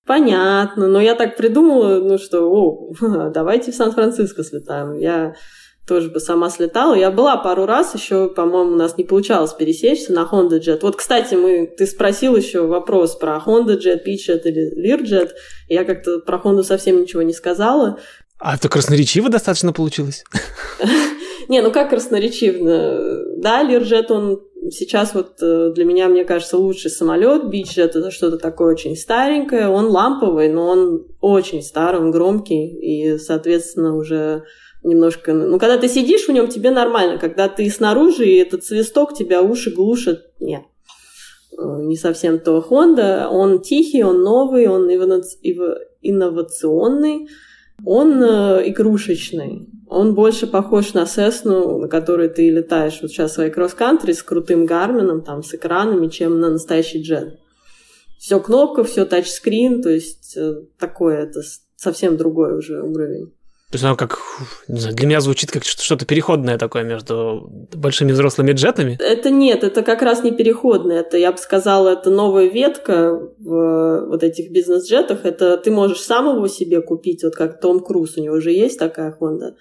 [0.07, 2.93] Понятно, но я так придумала, ну что, о,
[3.35, 4.95] давайте в Сан-Франциско слетаем.
[4.95, 5.35] Я
[5.87, 6.95] тоже бы сама слетала.
[6.95, 10.81] Я была пару раз, еще, по-моему, у нас не получалось пересечься на Honda Jet.
[10.83, 15.31] Вот, кстати, мы, ты спросил еще вопрос про Honda Jet, Peach Jet или Learjet.
[15.69, 17.99] Я как-то про Honda совсем ничего не сказала.
[18.39, 20.25] А это красноречиво достаточно получилось.
[21.49, 23.39] Не, ну как красноречиво?
[23.39, 27.49] Да, Лирджет, он сейчас вот э, для меня, мне кажется, лучший самолет.
[27.49, 29.69] Бичджет это что-то такое очень старенькое.
[29.69, 32.67] Он ламповый, но он очень старый, он громкий.
[32.67, 34.43] И, соответственно, уже
[34.87, 35.35] немножко...
[35.35, 37.19] Ну, когда ты сидишь в нем, тебе нормально.
[37.19, 40.63] Когда ты снаружи, и этот свисток тебя уши глушит, нет
[41.59, 42.65] э, не совсем то.
[42.69, 44.89] Honda, он тихий, он новый, он
[46.03, 47.29] инновационный,
[47.85, 49.69] он э, игрушечный.
[49.89, 54.23] Он больше похож на Сесну, на которой ты летаешь вот сейчас в своей кросс-кантри с
[54.23, 57.39] крутым гармином, там, с экранами, чем на настоящий джет.
[58.19, 61.41] Все кнопка, все тачскрин, то есть э, такое, это
[61.77, 63.33] совсем другой уже уровень.
[63.71, 64.19] То есть оно как,
[64.69, 68.97] не знаю, для меня звучит как что-то переходное такое между большими взрослыми джетами.
[69.01, 71.01] Это нет, это как раз не переходное.
[71.01, 75.25] Это, я бы сказала, это новая ветка в вот этих бизнес-джетах.
[75.25, 78.79] Это ты можешь сам его себе купить, вот как Том Круз, у него уже есть
[78.79, 79.55] такая Honda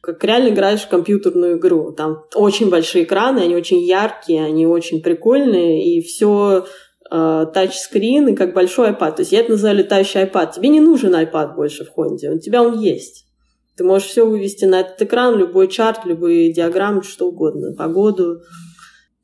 [0.00, 1.92] как реально играешь в компьютерную игру.
[1.92, 6.64] Там очень большие экраны, они очень яркие, они очень прикольные, и все
[7.10, 9.16] э, тачскрин и как большой iPad.
[9.16, 10.54] То есть я это называю летающий iPad.
[10.54, 13.26] Тебе не нужен iPad больше в Хонде, у тебя он есть.
[13.80, 18.40] Ты можешь все вывести на этот экран, любой чарт, любые диаграммы, что угодно, погоду.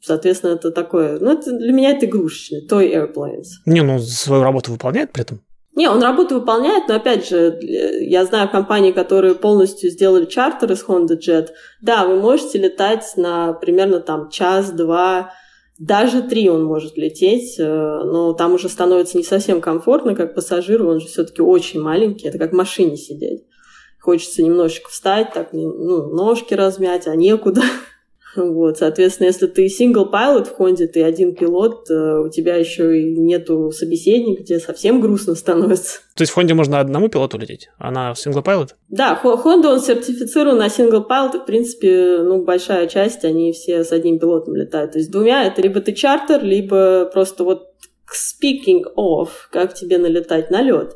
[0.01, 1.19] Соответственно, это такое...
[1.19, 3.61] Ну, это, для меня это игрушечный, toy airplanes.
[3.67, 5.43] Не, ну, свою работу выполняет при этом.
[5.75, 10.83] Не, он работу выполняет, но опять же, я знаю компании, которые полностью сделали чартер из
[10.87, 11.49] Honda Jet.
[11.83, 15.35] Да, вы можете летать на примерно там час-два
[15.79, 20.89] Даже три он может лететь, э, но там уже становится не совсем комфортно, как пассажиру,
[20.89, 23.43] он же все-таки очень маленький, это как в машине сидеть.
[24.07, 27.63] Хочется немножечко встать, так, ну, ножки размять, а некуда.
[28.37, 33.01] Вот, соответственно, если ты single pilot в Хонде, ты один пилот, э, у тебя еще
[33.01, 36.01] и нету собеседника, тебе совсем грустно становится.
[36.15, 38.75] То есть в Хонде можно одному пилоту лететь, а на single pilot?
[38.91, 43.91] Да, Honda он сертифицирован на pilot, и, в принципе, ну, большая часть, они все с
[43.91, 44.93] одним пилотом летают.
[44.93, 47.69] То есть двумя это либо ты чартер, либо просто вот
[48.13, 50.95] speaking of, как тебе налетать на лед.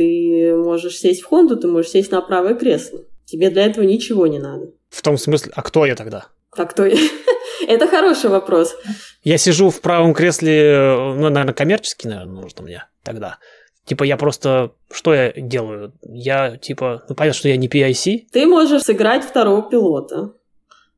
[0.00, 3.00] Ты можешь сесть в Хонду, ты можешь сесть на правое кресло.
[3.26, 4.70] Тебе для этого ничего не надо.
[4.88, 6.28] В том смысле, а кто я тогда?
[6.56, 6.96] А кто я?
[7.68, 8.74] Это хороший вопрос.
[9.22, 13.36] Я сижу в правом кресле, ну, наверное, коммерческий, наверное, нужно мне тогда.
[13.84, 14.72] Типа я просто...
[14.90, 15.92] Что я делаю?
[16.00, 17.04] Я, типа...
[17.06, 18.28] Ну, понятно, что я не PIC.
[18.32, 20.32] Ты можешь сыграть второго пилота.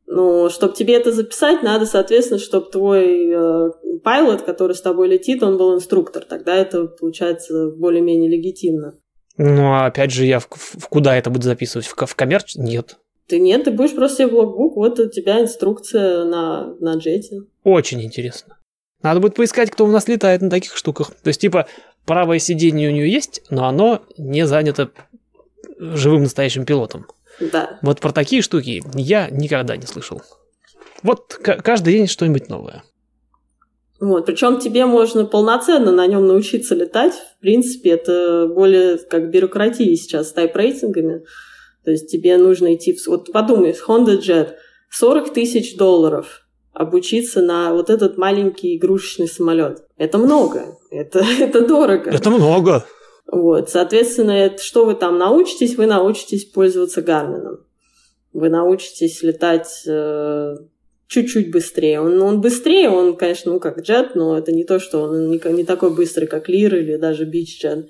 [0.07, 3.71] Но чтобы тебе это записать, надо, соответственно, чтобы твой э,
[4.45, 6.25] который с тобой летит, он был инструктор.
[6.25, 8.95] Тогда это получается более-менее легитимно.
[9.39, 11.87] Ну, а опять же, я в, в куда это буду записывать?
[11.87, 12.57] В, в коммерч?
[12.57, 12.99] Нет.
[13.29, 17.43] Ты нет, ты будешь просто себе в логбук, вот у тебя инструкция на, на джете.
[17.65, 18.59] Очень интересно.
[19.03, 21.13] Надо будет поискать, кто у нас летает на таких штуках.
[21.23, 21.67] То есть, типа,
[22.05, 24.91] правое сиденье у нее есть, но оно не занято
[25.79, 27.07] живым настоящим пилотом.
[27.41, 27.79] Да.
[27.83, 30.23] Вот про такие штуки я никогда не слышал.
[31.03, 32.85] Вот каждый день что-нибудь новое.
[34.01, 37.15] Вот, причем тебе можно полноценно на нем научиться летать.
[37.15, 41.23] В принципе, это более как бюрократии сейчас с тайп-рейтингами.
[41.85, 42.95] То есть тебе нужно идти...
[42.95, 43.07] В...
[43.07, 44.55] Вот подумай, Honda Jet
[44.91, 49.85] 40 тысяч долларов обучиться на вот этот маленький игрушечный самолет.
[49.97, 50.77] Это много.
[50.91, 52.11] Это, это дорого.
[52.11, 52.85] Это много.
[53.33, 55.77] Вот, соответственно, что вы там научитесь?
[55.77, 57.61] Вы научитесь пользоваться Гармином.
[58.35, 60.57] Вы научитесь летать э,
[61.07, 62.03] чуть-чуть быстрее.
[62.03, 65.41] Он, он быстрее, он, конечно, ну как джет, но это не то, что он не,
[65.51, 67.89] не такой быстрый, как Лир или даже Бич джет.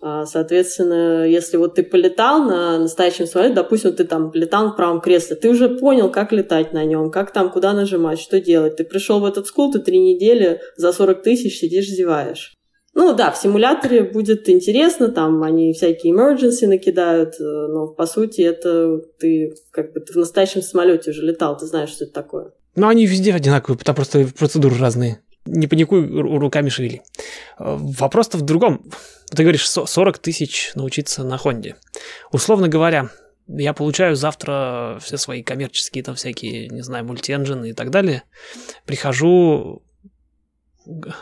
[0.00, 5.00] А, соответственно, если вот ты полетал на настоящем самолете, допустим, ты там летал в правом
[5.00, 8.76] кресле, ты уже понял, как летать на нем, как там, куда нажимать, что делать.
[8.76, 12.59] Ты пришел в этот скул, ты три недели за 40 тысяч сидишь, зеваешь.
[12.92, 18.40] Ну да, в симуляторе будет интересно, там они всякие emergency накидают, э, но по сути
[18.42, 22.52] это ты как бы ты в настоящем самолете уже летал, ты знаешь, что это такое.
[22.74, 25.20] Ну, они везде одинаковые, там просто процедуры разные.
[25.46, 27.02] Не паникуй, руками шевели.
[27.58, 28.90] Э, вопрос-то в другом.
[29.30, 31.76] Ты говоришь, 40 тысяч научиться на Хонде.
[32.32, 33.10] Условно говоря,
[33.46, 38.24] я получаю завтра все свои коммерческие там всякие, не знаю, мультиэнджины и так далее.
[38.86, 39.82] Прихожу,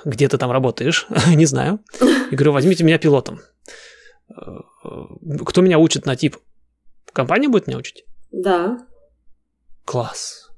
[0.04, 1.80] где ты там работаешь, не знаю,
[2.30, 3.40] и говорю, возьмите меня пилотом.
[4.30, 4.58] Э,
[5.44, 6.36] кто меня учит на тип?
[7.12, 8.04] Компания будет меня учить?
[8.30, 8.78] Да.
[9.84, 10.48] Класс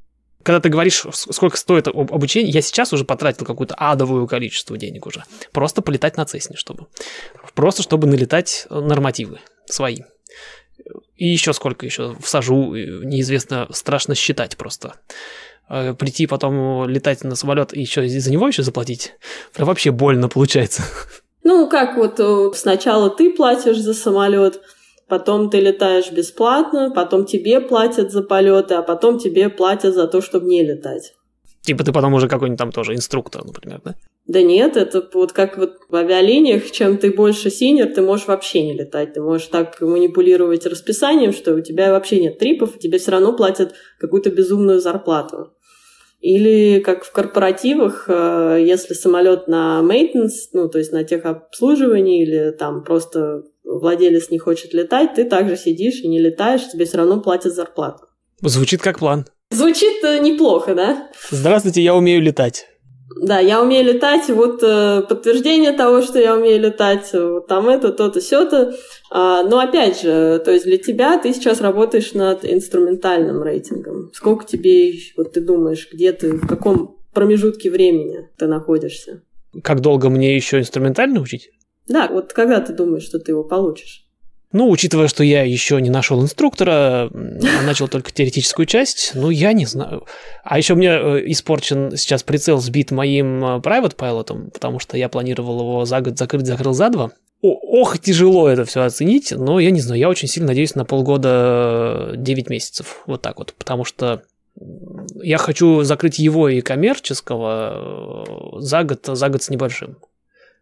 [0.42, 5.24] когда ты говоришь, сколько стоит обучение, я сейчас уже потратил какое-то адовое количество денег уже.
[5.52, 6.86] Просто полетать на Цесне, чтобы.
[7.54, 9.98] Просто чтобы налетать нормативы свои.
[11.16, 14.94] И еще сколько еще всажу, неизвестно, страшно считать просто.
[15.72, 19.14] А, прийти потом летать на самолет и еще из-за него еще заплатить,
[19.54, 20.82] прям вообще больно получается.
[21.44, 24.60] Ну, как вот э, сначала ты платишь за самолет,
[25.08, 30.20] потом ты летаешь бесплатно, потом тебе платят за полеты, а потом тебе платят за то,
[30.20, 31.14] чтобы не летать.
[31.62, 33.94] Типа ты потом уже какой-нибудь там тоже инструктор, например, да?
[34.26, 38.62] Да нет, это вот как вот в авиалиниях, чем ты больше синер, ты можешь вообще
[38.62, 39.14] не летать.
[39.14, 43.36] Ты можешь так манипулировать расписанием, что у тебя вообще нет трипов, и тебе все равно
[43.36, 45.52] платят какую-то безумную зарплату.
[46.20, 52.50] Или как в корпоративах, э, если самолет на maintenance, ну, то есть на техобслуживании, или
[52.50, 57.20] там просто владелец не хочет летать, ты также сидишь и не летаешь, тебе все равно
[57.20, 58.04] платят зарплату.
[58.42, 59.26] Звучит как план.
[59.50, 61.10] Звучит э, неплохо, да?
[61.30, 62.66] Здравствуйте, я умею летать.
[63.16, 67.92] Да, я умею летать, вот э, подтверждение того, что я умею летать, вот там это,
[67.92, 68.74] то-то, сё-то.
[69.10, 74.10] А, но опять же, то есть для тебя ты сейчас работаешь над инструментальным рейтингом.
[74.14, 79.22] Сколько тебе, вот ты думаешь, где ты, в каком промежутке времени ты находишься?
[79.62, 81.50] Как долго мне еще инструментально учить?
[81.88, 84.06] Да, вот когда ты думаешь, что ты его получишь?
[84.52, 89.52] Ну, учитывая, что я еще не нашел инструктора, а начал только теоретическую часть, ну, я
[89.52, 90.06] не знаю.
[90.42, 95.08] А еще мне э, испорчен сейчас прицел сбит моим э, private пилотом, потому что я
[95.08, 97.12] планировал его за год закрыть, закрыл за два.
[97.42, 102.14] ох, тяжело это все оценить, но я не знаю, я очень сильно надеюсь на полгода
[102.16, 104.22] 9 э, месяцев, вот так вот, потому что
[105.22, 109.96] я хочу закрыть его и коммерческого за год, за год с небольшим.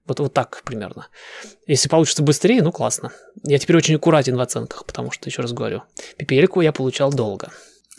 [0.09, 1.09] Вот, вот так примерно.
[1.67, 3.13] Если получится быстрее, ну классно.
[3.45, 5.83] Я теперь очень аккуратен в оценках, потому что, еще раз говорю,
[6.17, 7.51] пипельку я получал долго.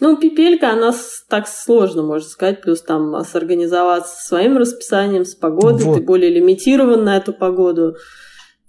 [0.01, 0.93] Ну, пипелька, она
[1.27, 5.97] так сложно, можно сказать, плюс там сорганизоваться своим расписанием, с погодой, вот.
[5.97, 7.95] ты более лимитирован на эту погоду.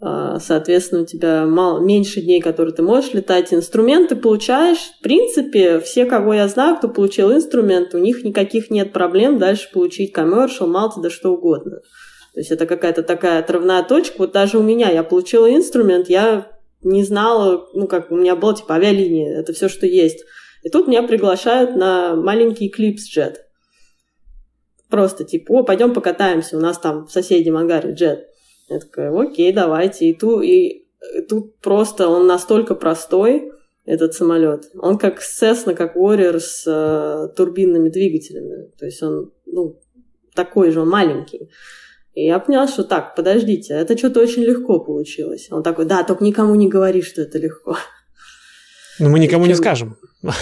[0.03, 3.55] А, соответственно, у тебя мало, меньше дней, которые ты можешь летать.
[3.55, 4.93] Инструменты получаешь.
[4.99, 9.70] В принципе, все, кого я знаю, кто получил инструмент, у них никаких нет проблем дальше
[9.72, 11.80] получить commercial, малти, да что угодно.
[12.35, 14.16] То есть это какая-то такая отрывная точка.
[14.18, 16.51] Вот даже у меня, я получила инструмент, я
[16.83, 20.24] не знала, ну как, у меня была типа авиалиния, это все, что есть.
[20.62, 23.47] И тут меня приглашают на маленький клипс джет.
[24.89, 28.26] Просто типа, о, пойдем покатаемся, у нас там в соседнем ангаре джет.
[28.68, 30.07] Я такая, окей, давайте.
[30.07, 30.87] И, ту, и
[31.28, 33.53] тут просто он настолько простой,
[33.85, 34.70] этот самолет.
[34.78, 38.70] Он как Cessna, как Warrior с э, турбинными двигателями.
[38.78, 39.81] То есть он ну,
[40.35, 41.51] такой же, он маленький.
[42.14, 45.48] И я поняла, что так, подождите, это что-то очень легко получилось.
[45.50, 47.76] Он такой, да, только никому не говори, что это легко.
[48.98, 49.96] Ну, мы никому не скажем.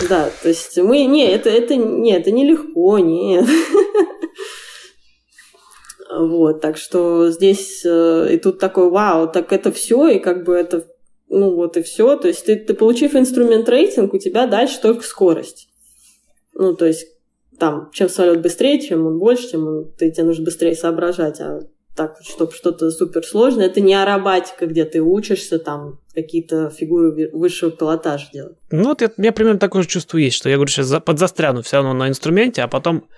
[0.09, 3.47] Да, то есть мы, не, это, это, не, это не легко, нет.
[6.11, 10.55] Вот, так что здесь э, и тут такой, вау, так это все, и как бы
[10.55, 10.89] это,
[11.29, 12.17] ну вот и все.
[12.17, 15.69] То есть ты, ты получив инструмент рейтинг, у тебя дальше только скорость.
[16.55, 17.07] Ну, то есть
[17.59, 21.41] там, чем самолет быстрее, чем он больше, тем он, ты, тебе нужно быстрее соображать.
[21.41, 21.61] А
[21.99, 28.29] так, чтобы что-то суперсложное, это не аэробатика, где ты учишься там какие-то фигуры высшего пилотажа
[28.33, 28.57] делать.
[28.71, 31.77] Ну вот я, я примерно такое же чувство есть, что я говорю, сейчас подзастряну все
[31.77, 33.09] равно на инструменте, а потом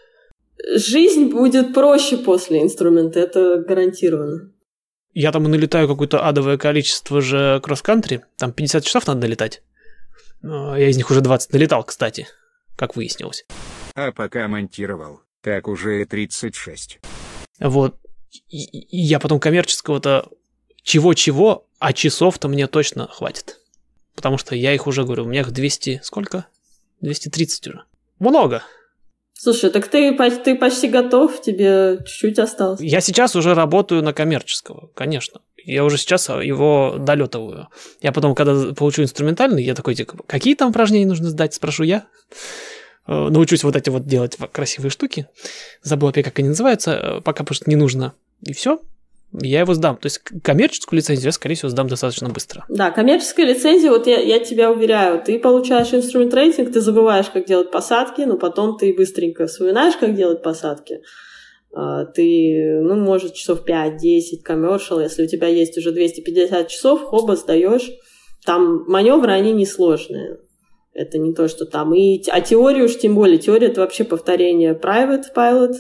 [0.75, 4.53] жизнь будет проще после инструмента, это гарантированно.
[5.13, 9.63] Я там налетаю какое-то адовое количество же кросс-кантри, там 50 часов надо налетать.
[10.43, 12.29] Я из них уже 20 налетал, кстати,
[12.81, 13.45] как выяснилось.
[13.95, 16.99] А пока монтировал, так уже 36.
[17.61, 17.95] Вот.
[18.49, 20.31] И, и я потом коммерческого-то
[20.83, 23.61] чего-чего, а часов-то мне точно хватит.
[24.15, 26.01] Потому что я их уже говорю, у меня их 200...
[26.03, 26.47] Сколько?
[27.03, 27.85] 230 уже.
[28.19, 28.63] Много.
[29.43, 30.15] Слушай, так ты,
[30.45, 32.79] ты почти готов, тебе чуть-чуть осталось.
[32.83, 35.41] Я сейчас уже работаю на коммерческого, конечно.
[35.65, 37.69] Я уже сейчас его долетываю.
[38.03, 42.05] Я потом, когда получу инструментальный, я такой, типа, какие там упражнения нужно сдать, спрошу я.
[43.07, 45.27] Э, научусь вот эти вот делать красивые штуки.
[45.83, 48.13] Забыл опять, как они называются, э, пока просто не нужно.
[48.43, 48.83] И все,
[49.33, 49.97] я его сдам.
[49.97, 52.65] То есть коммерческую лицензию я, скорее всего, сдам достаточно быстро.
[52.69, 57.47] Да, коммерческая лицензия, вот я, я тебя уверяю, ты получаешь инструмент рейтинг, ты забываешь, как
[57.47, 61.03] делать посадки, но потом ты быстренько вспоминаешь, как делать посадки.
[61.73, 67.37] А, ты, ну, может, часов 5-10 коммершал, если у тебя есть уже 250 часов, хоба
[67.37, 67.89] сдаешь.
[68.45, 70.39] Там маневры, они несложные.
[70.93, 71.95] Это не то, что там...
[71.95, 73.39] И, а теорию уж тем более.
[73.39, 75.75] Теория— это вообще повторение private pilot,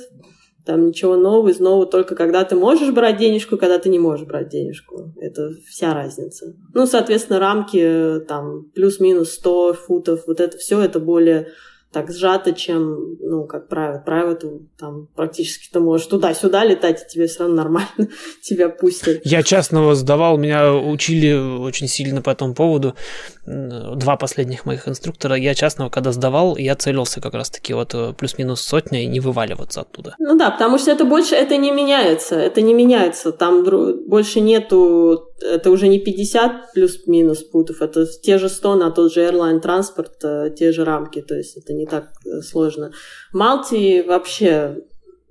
[0.70, 4.24] там ничего нового из нового, только когда ты можешь брать денежку, когда ты не можешь
[4.24, 5.12] брать денежку.
[5.20, 6.54] Это вся разница.
[6.74, 11.48] Ну, соответственно, рамки там плюс-минус 100 футов, вот это все, это более
[11.92, 14.04] так сжато, чем, ну, как private.
[14.06, 18.08] Private, там практически ты можешь туда-сюда летать, и тебе все равно нормально
[18.42, 19.20] тебя пустят.
[19.24, 22.94] Я частного сдавал, меня учили очень сильно по этому поводу.
[23.44, 25.34] Два последних моих инструктора.
[25.34, 29.80] Я частного, когда сдавал, я целился как раз-таки вот э, плюс-минус сотня и не вываливаться
[29.80, 30.14] оттуда.
[30.18, 33.32] Ну да, потому что это больше, это не меняется, это не меняется.
[33.32, 33.64] Там
[34.06, 39.20] больше нету, это уже не 50 плюс-минус путов, это те же 100 на тот же
[39.20, 42.92] airline транспорт, э, те же рамки, то есть это не так э, сложно.
[43.32, 44.78] Малти вообще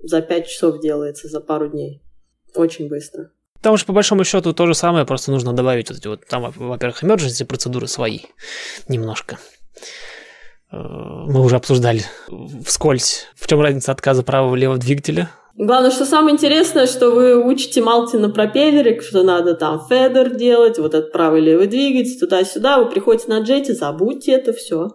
[0.02, 2.02] за 5 часов делается, за пару дней.
[2.54, 3.30] Очень быстро.
[3.62, 6.50] Там уж по большому счету то же самое, просто нужно добавить вот эти вот, там,
[6.56, 8.20] во-первых, emergency процедуры свои
[8.88, 9.38] немножко.
[10.72, 12.02] Э, мы уже обсуждали
[12.64, 15.30] вскользь, в чем разница отказа правого-левого двигателя.
[15.56, 20.78] Главное, что самое интересное, что вы учите малти на пропеллере, что надо там федер делать,
[20.78, 24.90] вот этот правый-левый двигатель, туда-сюда, вы приходите на джете, забудьте это все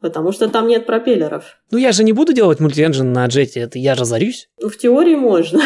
[0.00, 1.58] потому что там нет пропеллеров.
[1.70, 4.48] Ну я же не буду делать мультиэнджин на джете, это я разорюсь.
[4.60, 5.60] Ну, в теории можно.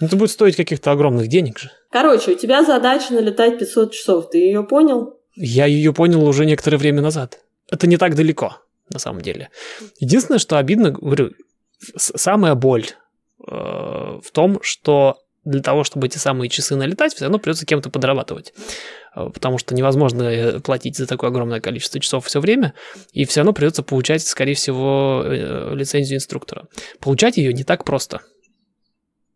[0.00, 1.70] Ну, это будет стоить каких-то огромных денег же.
[1.90, 5.18] Короче, у тебя задача налетать 500 часов, ты ее понял?
[5.34, 7.40] Я ее понял уже некоторое время назад.
[7.70, 8.58] Это не так далеко,
[8.90, 9.50] на самом деле.
[9.98, 11.32] Единственное, что обидно, говорю,
[11.96, 12.86] самая боль
[13.46, 18.52] в том, что для того, чтобы эти самые часы налетать, все равно придется кем-то подрабатывать.
[19.14, 22.74] Э, потому что невозможно э, платить за такое огромное количество часов все время,
[23.12, 26.68] и все равно придется получать, скорее всего, э, лицензию инструктора.
[27.00, 28.20] Получать ее не так просто.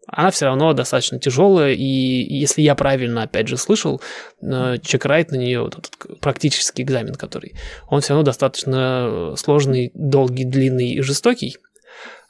[0.09, 4.01] Она все равно достаточно тяжелая, и если я правильно, опять же, слышал,
[4.41, 7.57] чекрайт на нее, вот этот практический экзамен, который,
[7.89, 11.57] он все равно достаточно сложный, долгий, длинный и жестокий,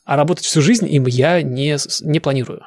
[0.07, 2.62] а работать всю жизнь им я не, не планирую.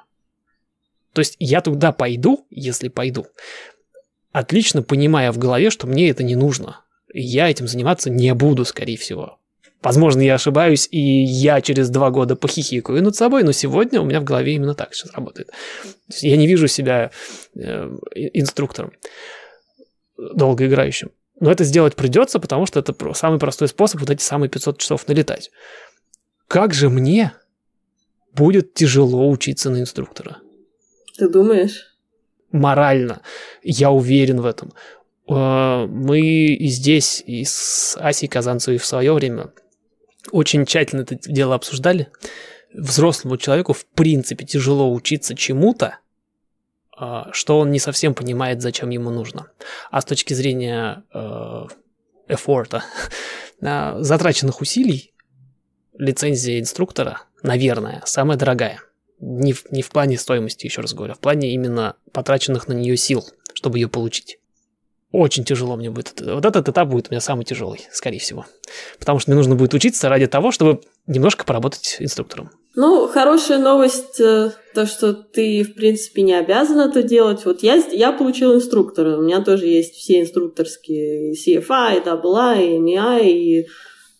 [1.14, 3.26] То есть я туда пойду, если пойду,
[4.32, 6.82] отлично понимая в голове, что мне это не нужно.
[7.12, 9.40] Я этим заниматься не буду, скорее всего.
[9.82, 14.20] Возможно, я ошибаюсь, и я через два года похихикаю над собой, но сегодня у меня
[14.20, 15.50] в голове именно так сейчас работает.
[16.20, 17.12] Я не вижу себя
[17.56, 17.98] э,
[18.34, 18.92] инструктором
[20.18, 21.12] долгоиграющим.
[21.40, 25.08] Но это сделать придется, потому что это самый простой способ вот эти самые 500 часов
[25.08, 25.50] налетать.
[26.50, 27.34] Как же мне
[28.34, 30.40] будет тяжело учиться на инструктора?
[31.16, 31.96] Ты думаешь?
[32.52, 33.22] Морально.
[33.62, 34.74] Я уверен в этом.
[35.30, 39.54] Э, мы и здесь, и с Асей Казанцевой в свое время
[40.32, 42.10] очень тщательно это дело обсуждали.
[42.74, 46.00] Взрослому человеку в принципе тяжело учиться чему-то,
[46.98, 49.52] а, что он не совсем понимает, зачем ему нужно.
[49.92, 51.68] А с точки зрения э,
[52.28, 52.84] эфорта,
[53.62, 55.14] затраченных усилий,
[56.00, 58.82] лицензия инструктора, наверное, самая дорогая.
[59.20, 62.74] Не в, не в плане стоимости, еще раз говорю, а в плане именно потраченных на
[62.74, 63.24] нее сил,
[63.54, 64.40] чтобы ее получить.
[65.12, 66.22] Очень тяжело мне будет.
[66.22, 68.46] Вот этот этап будет у меня самый тяжелый, скорее всего.
[69.00, 72.52] Потому что мне нужно будет учиться ради того, чтобы немножко поработать инструктором.
[72.76, 77.44] Ну, хорошая новость, э, то, что ты, в принципе, не обязан это делать.
[77.44, 83.68] Вот я, я получил инструктора, у меня тоже есть все инструкторские CFI, AA, MEI, и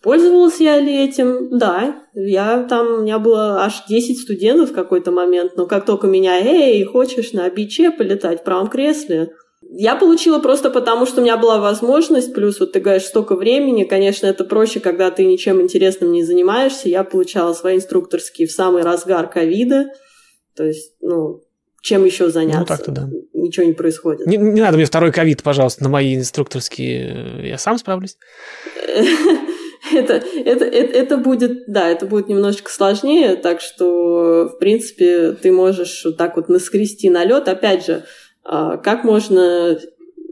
[0.02, 1.58] пользовалась я ли этим?
[1.58, 6.06] Да, я там, у меня было аж 10 студентов в какой-то момент, но как только
[6.06, 9.32] меня, эй, хочешь на биче полетать в правом кресле,
[9.72, 13.84] я получила просто потому, что у меня была возможность, плюс вот ты говоришь, столько времени,
[13.84, 16.88] конечно, это проще, когда ты ничем интересным не занимаешься.
[16.88, 19.90] Я получала свои инструкторские в самый разгар ковида,
[20.56, 21.42] то есть, ну,
[21.82, 22.60] чем еще заняться?
[22.60, 23.08] Ну, так-то да.
[23.32, 24.26] Ничего не происходит.
[24.26, 27.48] Не, не надо мне второй ковид, пожалуйста, на мои инструкторские.
[27.48, 28.16] Я сам справлюсь.
[29.94, 35.52] это, это, это, это будет, да, это будет немножечко сложнее, так что, в принципе, ты
[35.52, 37.48] можешь вот так вот наскрести налет.
[37.48, 38.04] Опять же,
[38.44, 39.78] а, как можно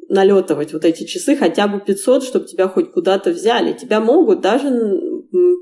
[0.09, 3.75] налетывать вот эти часы хотя бы 500, чтобы тебя хоть куда-то взяли.
[3.75, 4.69] Тебя могут, даже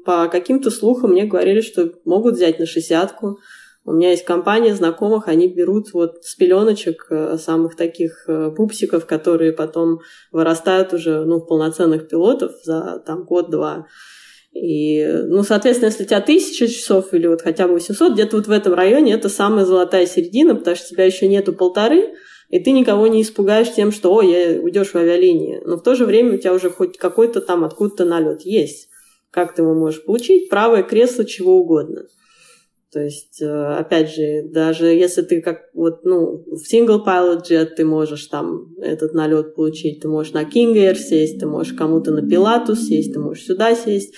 [0.04, 3.40] по каким-то слухам мне говорили, что могут взять на шестьдесятку.
[3.86, 9.06] У меня есть компания знакомых, они берут вот с пеленочек э, самых таких э, пупсиков,
[9.06, 10.00] которые потом
[10.32, 13.86] вырастают уже ну, в полноценных пилотов за там год-два.
[14.52, 18.48] И, ну, соответственно, если у тебя тысяча часов или вот хотя бы 800, где-то вот
[18.48, 22.14] в этом районе это самая золотая середина, потому что тебя еще нету полторы,
[22.48, 25.60] и ты никого не испугаешь тем, что, о, я уйдешь в авиалинии.
[25.64, 28.88] Но в то же время у тебя уже хоть какой-то там откуда-то налет есть.
[29.30, 30.48] Как ты его можешь получить?
[30.48, 32.06] Правое кресло, чего угодно.
[32.92, 37.66] То есть, э, опять же, даже если ты как вот, ну, в single pilot jet
[37.76, 42.12] ты можешь там этот налет получить, ты можешь на King Air сесть, ты можешь кому-то
[42.12, 44.14] на Pilatus сесть, ты можешь сюда сесть.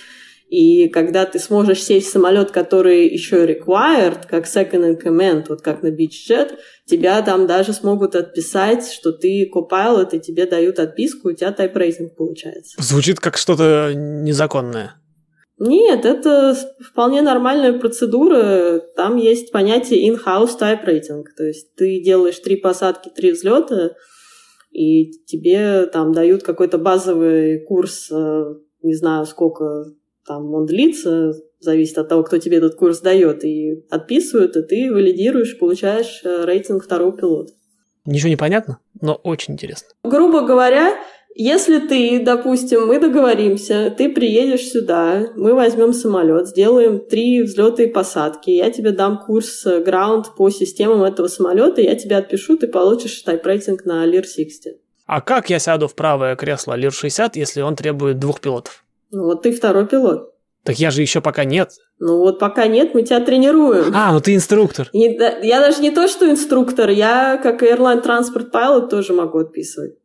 [0.49, 5.61] И когда ты сможешь сесть в самолет, который еще required, как second in command, вот
[5.61, 10.79] как на Beach Jet, тебя там даже смогут отписать, что ты copilot, и тебе дают
[10.79, 12.81] отписку, у тебя rating получается.
[12.81, 14.95] Звучит как что-то незаконное.
[15.59, 18.79] Нет, это вполне нормальная процедура.
[18.95, 21.23] Там есть понятие in-house type rating.
[21.35, 23.91] То есть ты делаешь три посадки, три взлета,
[24.71, 28.43] и тебе там дают какой-то базовый курс, э,
[28.81, 29.85] не знаю сколько
[30.25, 34.93] там он длится, зависит от того, кто тебе этот курс дает, и отписывают, и ты
[34.93, 37.51] валидируешь, получаешь э, рейтинг второго пилота.
[38.05, 39.89] Ничего не понятно, но очень интересно.
[40.03, 40.95] Грубо говоря,
[41.35, 47.87] если ты, допустим, мы договоримся, ты приедешь сюда, мы возьмем самолет, сделаем три взлета и
[47.87, 52.67] посадки, я тебе дам курс э, ground по системам этого самолета, я тебе отпишу, ты
[52.67, 54.73] получишь тайп-рейтинг на Lear 60.
[55.05, 58.83] А как я сяду в правое кресло Lear 60, если он требует двух пилотов?
[59.11, 60.33] Ну вот ты второй пилот.
[60.63, 61.71] Так я же еще пока нет.
[61.99, 63.91] Ну вот пока нет, мы тебя тренируем.
[63.95, 64.89] А, ну ты инструктор.
[64.93, 69.39] И, да, я даже не то, что инструктор, я как Airline Transport Pilot тоже могу
[69.39, 69.95] отписывать.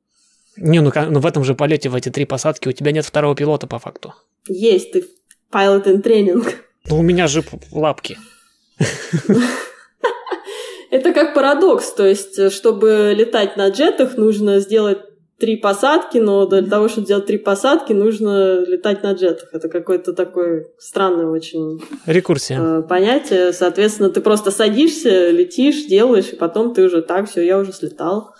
[0.56, 3.34] Не, ну, ну в этом же полете, в эти три посадки, у тебя нет второго
[3.34, 4.14] пилота по факту.
[4.48, 5.04] Есть, ты
[5.52, 6.44] pilot in training.
[6.88, 7.42] Ну у меня же
[7.72, 8.18] лапки.
[10.90, 14.98] Это как парадокс, то есть, чтобы летать на джетах, нужно сделать
[15.38, 19.48] три посадки, но для того, чтобы сделать три посадки, нужно летать на джетах.
[19.52, 22.60] Это какое-то такое странное очень Рекурсия.
[22.60, 23.52] Э, понятие.
[23.52, 28.34] Соответственно, ты просто садишься, летишь, делаешь, и потом ты уже так, все, я уже слетал.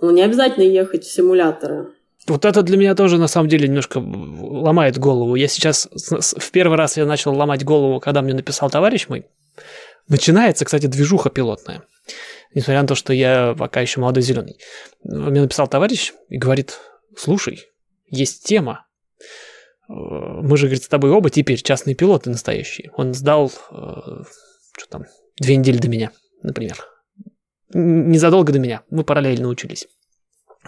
[0.00, 1.88] Ну, не обязательно ехать в симуляторы.
[2.26, 5.36] Вот это для меня тоже на самом деле немножко ломает голову.
[5.36, 9.26] Я сейчас в первый раз я начал ломать голову, когда мне написал товарищ мой.
[10.08, 11.82] Начинается, кстати, движуха пилотная
[12.56, 14.58] несмотря на то, что я пока еще молодой зеленый.
[15.04, 16.78] Мне написал товарищ и говорит,
[17.16, 17.60] слушай,
[18.08, 18.86] есть тема.
[19.88, 22.90] Мы же, говорит, с тобой оба теперь частные пилоты настоящие.
[22.96, 23.74] Он сдал, э,
[24.76, 25.04] что там,
[25.38, 26.10] две недели до меня,
[26.42, 26.84] например.
[27.72, 28.82] Незадолго до меня.
[28.90, 29.86] Мы параллельно учились.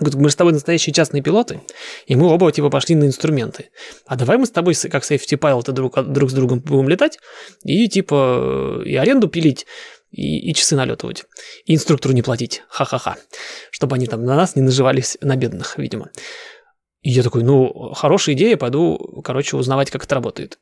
[0.00, 1.60] Говорит, мы же с тобой настоящие частные пилоты,
[2.06, 3.70] и мы оба типа пошли на инструменты.
[4.06, 7.18] А давай мы с тобой, как safety pilot, друг, друг с другом будем летать
[7.64, 9.66] и типа и аренду пилить,
[10.10, 11.24] и, и часы налетывать,
[11.64, 13.16] и инструктору не платить, ха-ха-ха,
[13.72, 16.10] чтобы они там на нас не наживались на бедных, видимо.
[17.02, 20.58] И я такой, ну, хорошая идея, пойду, короче, узнавать, как это работает.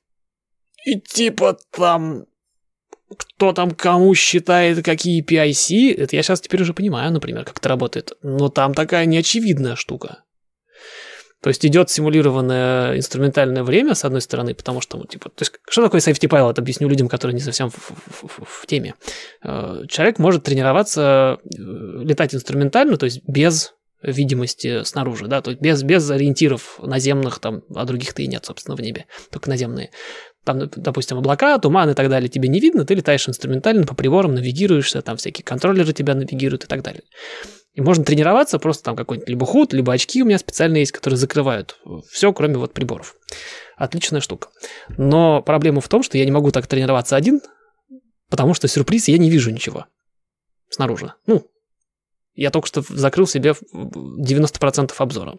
[0.87, 2.27] И типа там
[3.15, 7.69] кто там кому считает какие PIC, это я сейчас теперь уже понимаю, например, как это
[7.69, 8.13] работает.
[8.23, 10.23] Но там такая неочевидная штука.
[11.43, 15.53] То есть идет симулированное инструментальное время, с одной стороны, потому что, ну, типа, то есть,
[15.69, 18.95] что такое safety pilot, объясню людям, которые не совсем в, в, в, в теме.
[19.45, 21.49] Э, человек может тренироваться, э,
[22.03, 27.63] летать инструментально, то есть без видимости снаружи, да, то есть без, без ориентиров наземных, там,
[27.75, 29.91] а других-то и нет, собственно, в небе, только наземные
[30.47, 34.35] там, допустим, облака, туман и так далее тебе не видно, ты летаешь инструментально по приборам,
[34.35, 37.03] навигируешься, там всякие контроллеры тебя навигируют и так далее.
[37.75, 41.19] И можно тренироваться, просто там какой-нибудь либо худ, либо очки у меня специальные есть, которые
[41.19, 41.79] закрывают
[42.11, 43.17] все, кроме вот приборов.
[43.77, 44.49] Отличная штука.
[44.97, 47.43] Но проблема в том, что я не могу так тренироваться один,
[48.31, 49.85] потому что сюрприз, я не вижу ничего
[50.71, 51.13] снаружи.
[51.27, 51.47] Ну,
[52.35, 55.39] я только что закрыл себе 90% обзора.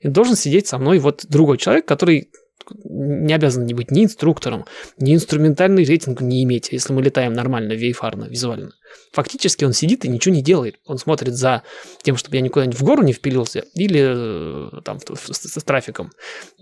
[0.00, 2.30] И должен сидеть со мной вот другой человек, который
[2.84, 4.66] не обязан не быть ни инструктором,
[4.98, 8.72] ни инструментальный рейтинг не иметь, если мы летаем нормально, вейфарно, визуально.
[9.12, 10.78] Фактически он сидит и ничего не делает.
[10.84, 11.62] Он смотрит за
[12.02, 16.12] тем, чтобы я никуда в гору не впилился, или э, там с, с, с трафиком,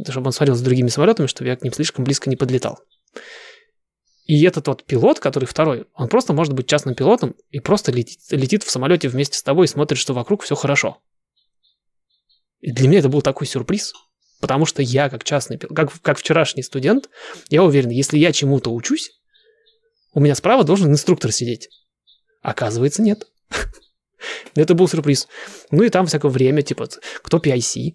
[0.08, 2.80] чтобы он смотрел с другими самолетами, чтобы я к ним слишком близко не подлетал.
[4.26, 8.18] И этот вот пилот, который второй, он просто может быть частным пилотом и просто летит,
[8.30, 10.98] летит в самолете вместе с тобой и смотрит, что вокруг все хорошо.
[12.60, 13.92] И для меня это был такой сюрприз–
[14.40, 17.08] Потому что я, как частный, как, как вчерашний студент,
[17.48, 19.12] я уверен, если я чему-то учусь,
[20.12, 21.68] у меня справа должен инструктор сидеть.
[22.42, 23.26] Оказывается, нет.
[24.54, 25.28] Это был сюрприз.
[25.70, 26.88] Ну и там всякое время, типа,
[27.22, 27.94] кто PIC?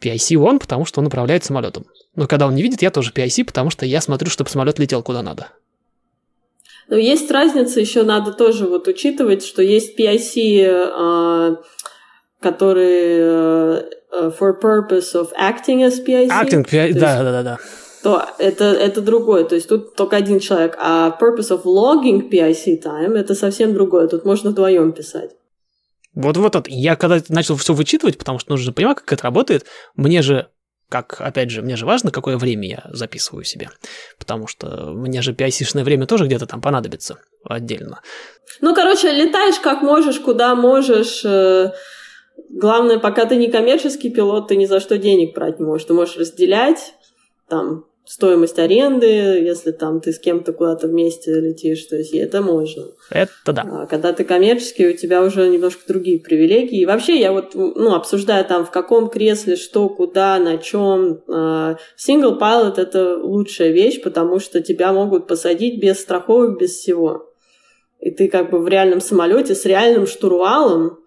[0.00, 1.86] PIC он, потому что он управляет самолетом.
[2.14, 5.02] Но когда он не видит, я тоже PIC, потому что я смотрю, чтобы самолет летел
[5.02, 5.48] куда надо.
[6.88, 11.56] Но есть разница, еще надо тоже вот учитывать, что есть PIC, а,
[12.40, 16.28] которые Э, for purpose of acting as PIC.
[16.28, 17.58] Acting, PIC, да, да, да, да.
[18.02, 22.82] То это, это другое, то есть тут только один человек, а purpose of logging PIC
[22.82, 25.30] time это совсем другое, тут можно вдвоем писать.
[26.14, 29.66] Вот, вот, вот, я когда начал все вычитывать, потому что нужно понимать, как это работает,
[29.94, 30.48] мне же
[30.92, 33.70] как, опять же, мне же важно, какое время я записываю себе,
[34.18, 38.02] потому что мне же PIC-шное время тоже где-то там понадобится отдельно.
[38.60, 41.72] Ну, короче, летаешь как можешь, куда можешь, э,
[42.48, 45.86] Главное, пока ты не коммерческий пилот, ты ни за что денег брать не можешь.
[45.86, 46.94] Ты можешь разделять
[47.48, 52.84] там стоимость аренды, если там ты с кем-то куда-то вместе летишь, то есть это можно.
[53.10, 53.62] Это да.
[53.64, 56.80] А когда ты коммерческий, у тебя уже немножко другие привилегии.
[56.80, 61.20] И вообще я вот, ну, обсуждаю там в каком кресле, что, куда, на чем.
[61.28, 67.30] Single pilot это лучшая вещь, потому что тебя могут посадить без страховок, без всего.
[68.00, 70.98] И ты как бы в реальном самолете с реальным штурвалом,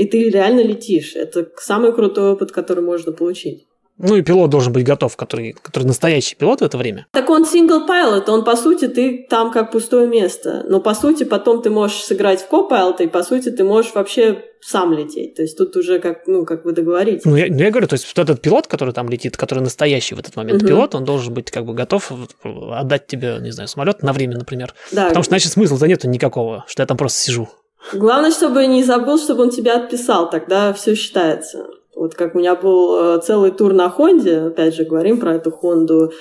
[0.00, 1.14] и ты реально летишь.
[1.14, 3.66] Это самый крутой опыт, который можно получить.
[3.98, 7.06] Ну и пилот должен быть готов, который, который настоящий пилот в это время.
[7.10, 10.64] Так он single pilot, он по сути ты там как пустое место.
[10.70, 14.42] Но по сути потом ты можешь сыграть в ко-пилота, и по сути ты можешь вообще
[14.62, 15.34] сам лететь.
[15.34, 17.26] То есть тут уже как, ну, как вы договоритесь.
[17.26, 20.14] Ну я, ну, я говорю, то есть вот этот пилот, который там летит, который настоящий
[20.14, 20.68] в этот момент угу.
[20.68, 22.10] пилот, он должен быть как бы готов
[22.42, 24.72] отдать тебе, не знаю, самолет на время, например.
[24.92, 25.08] Да.
[25.08, 27.50] Потому что, значит, смысла-то нету никакого, что я там просто сижу.
[27.92, 31.66] Главное, чтобы не забыл, чтобы он тебя отписал, тогда все считается.
[31.94, 35.50] Вот как у меня был э, целый тур на Хонде, опять же, говорим про эту
[35.50, 36.12] Хонду.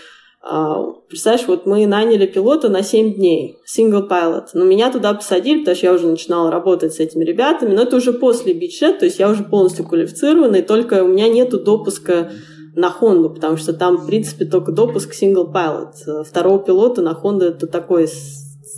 [0.42, 4.48] А, представляешь, вот мы наняли пилота на 7 дней, single pilot.
[4.54, 7.98] Но меня туда посадили, потому что я уже начинала работать с этими ребятами, но это
[7.98, 12.32] уже после бичет, то есть я уже полностью квалифицирована, и только у меня нету допуска
[12.76, 16.24] на Хонду, потому что там, в принципе, только допуск single pilot.
[16.24, 18.08] Второго пилота на Хонду это такой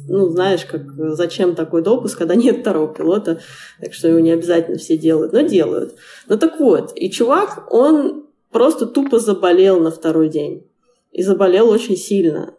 [0.08, 3.40] ну, знаешь, как зачем такой допуск, когда нет второго пилота,
[3.80, 5.96] так что его не обязательно все делают, но делают.
[6.28, 10.68] Ну так вот, и чувак, он просто тупо заболел на второй день.
[11.12, 12.54] И заболел очень сильно.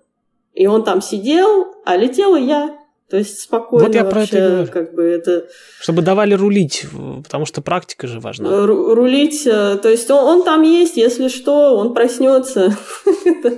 [0.53, 2.79] И он там сидел, а летела я.
[3.09, 4.73] То есть спокойно вот я вообще, про это говорю.
[4.73, 5.47] как бы это...
[5.81, 6.87] Чтобы давали рулить,
[7.23, 8.67] потому что практика же важна.
[8.67, 12.75] Рулить, э, то есть он, он там есть, если что, он проснется.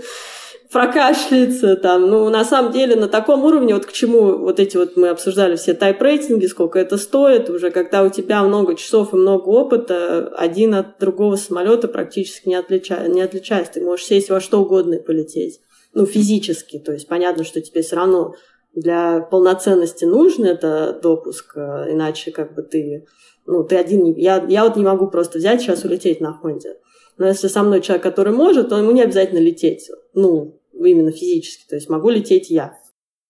[0.74, 2.10] прокашляется там.
[2.10, 5.54] Ну, на самом деле, на таком уровне, вот к чему вот эти вот мы обсуждали
[5.54, 10.74] все тайп-рейтинги, сколько это стоит, уже когда у тебя много часов и много опыта, один
[10.74, 13.06] от другого самолета практически не, отлича...
[13.06, 13.74] не отличается.
[13.74, 15.60] Ты можешь сесть во что угодно и полететь.
[15.92, 16.80] Ну, физически.
[16.80, 18.34] То есть понятно, что тебе все равно
[18.74, 23.06] для полноценности нужен это допуск, э, иначе как бы ты,
[23.46, 26.78] ну, ты один, я, я вот не могу просто взять сейчас улететь на Хонде.
[27.16, 31.64] Но если со мной человек, который может, то ему не обязательно лететь, ну, именно физически,
[31.68, 32.78] то есть могу лететь я.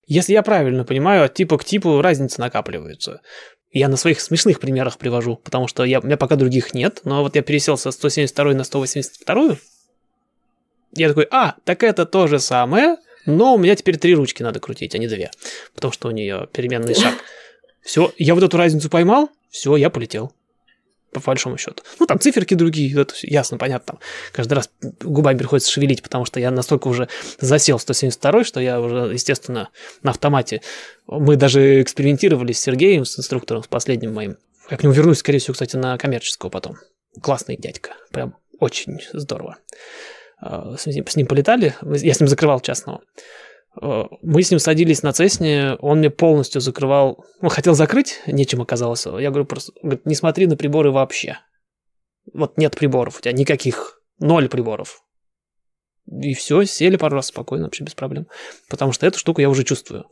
[0.07, 3.21] Если я правильно понимаю, от типа к типу разница накапливается.
[3.71, 7.23] Я на своих смешных примерах привожу, потому что я, у меня пока других нет, но
[7.23, 9.57] вот я пересел со 172 на 182,
[10.97, 12.97] я такой, а, так это то же самое,
[13.27, 15.31] но у меня теперь три ручки надо крутить, а не две,
[15.75, 17.15] потому что у нее переменный шаг.
[17.83, 20.33] Все, я вот эту разницу поймал, все, я полетел.
[21.15, 21.82] По большому счету.
[22.01, 23.95] Ну, там циферки другие, это ясно, понятно.
[23.95, 23.99] Там
[24.32, 24.69] каждый раз
[25.01, 27.09] губами приходится шевелить, потому что я настолько уже
[27.39, 29.69] засел 172 что я уже, естественно,
[30.03, 30.61] на автомате.
[31.07, 34.36] Мы даже экспериментировали с Сергеем, с инструктором, с последним моим.
[34.70, 36.77] Я к нему вернусь, скорее всего, кстати, на коммерческого потом.
[37.23, 37.93] Классный дядька.
[38.11, 39.59] Прям очень здорово.
[40.41, 43.03] А, с ним полетали, я с ним закрывал частного.
[43.81, 49.07] Мы с ним садились на Цесне, он мне полностью закрывал, он хотел закрыть, нечем оказалось.
[49.07, 51.39] Я говорю просто, говорит, не смотри на приборы вообще.
[52.33, 55.03] Вот нет приборов, у тебя никаких, ноль приборов.
[56.07, 58.29] И все, сели пару раз спокойно, вообще без проблем.
[58.69, 60.05] Потому что эту штуку я уже чувствую.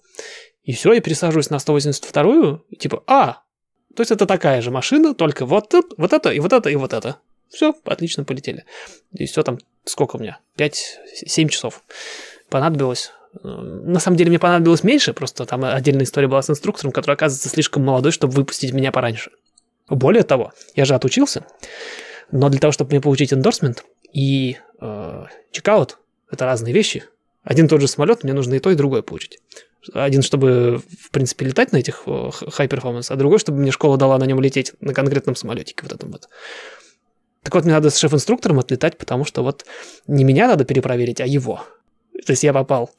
[0.62, 3.42] И все, я пересаживаюсь на 182-ю, и типа, а,
[3.94, 6.92] то есть это такая же машина, только вот, вот это, и вот это, и вот
[6.92, 7.18] это.
[7.48, 8.64] Все, отлично, полетели.
[9.12, 10.40] И все там, сколько у меня?
[10.56, 11.82] 5-7 часов
[12.48, 13.12] понадобилось.
[13.42, 17.48] На самом деле мне понадобилось меньше, просто там отдельная история была с инструктором, который оказывается
[17.48, 19.30] слишком молодой, чтобы выпустить меня пораньше.
[19.88, 21.46] Более того, я же отучился,
[22.30, 25.98] но для того, чтобы мне получить эндорсмент и э, чекаут,
[26.30, 27.04] это разные вещи.
[27.42, 29.38] Один тот же самолет, мне нужно и то, и другое получить.
[29.92, 34.18] Один, чтобы, в принципе, летать на этих э, performance, а другой, чтобы мне школа дала
[34.18, 36.28] на нем лететь на конкретном самолетике вот этом вот.
[37.42, 39.64] Так вот, мне надо с шеф-инструктором отлетать, потому что вот
[40.06, 41.64] не меня надо перепроверить, а его.
[42.26, 42.90] То есть я попал.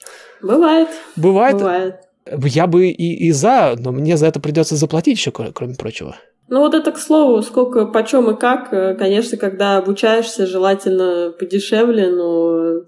[0.41, 0.89] Бывает.
[1.15, 1.55] Бывает.
[1.55, 1.95] Бывает.
[2.25, 6.15] Я бы и, и за, но мне за это придется заплатить еще, кроме прочего.
[6.49, 8.69] Ну вот это к слову, сколько, почем и как.
[8.97, 12.81] Конечно, когда обучаешься, желательно подешевле, но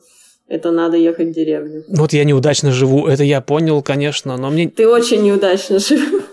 [0.48, 1.84] это надо ехать в деревню.
[1.88, 4.70] Ну вот я неудачно живу, это я понял, конечно, но мне...
[4.70, 6.24] Ты очень неудачно живешь.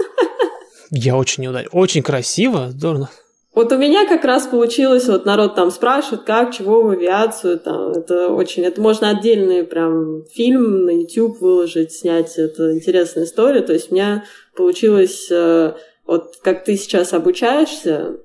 [0.91, 1.71] Я очень неудачно.
[1.73, 3.09] Очень красиво, здорово.
[3.55, 7.91] Вот у меня как раз получилось, вот народ там спрашивает, как, чего в авиацию, там,
[7.91, 13.75] это очень, это можно отдельный прям фильм на YouTube выложить, снять, это интересная история, то
[13.75, 14.25] есть у меня
[14.57, 15.75] получилось, э,
[16.07, 18.17] вот как ты сейчас обучаешься,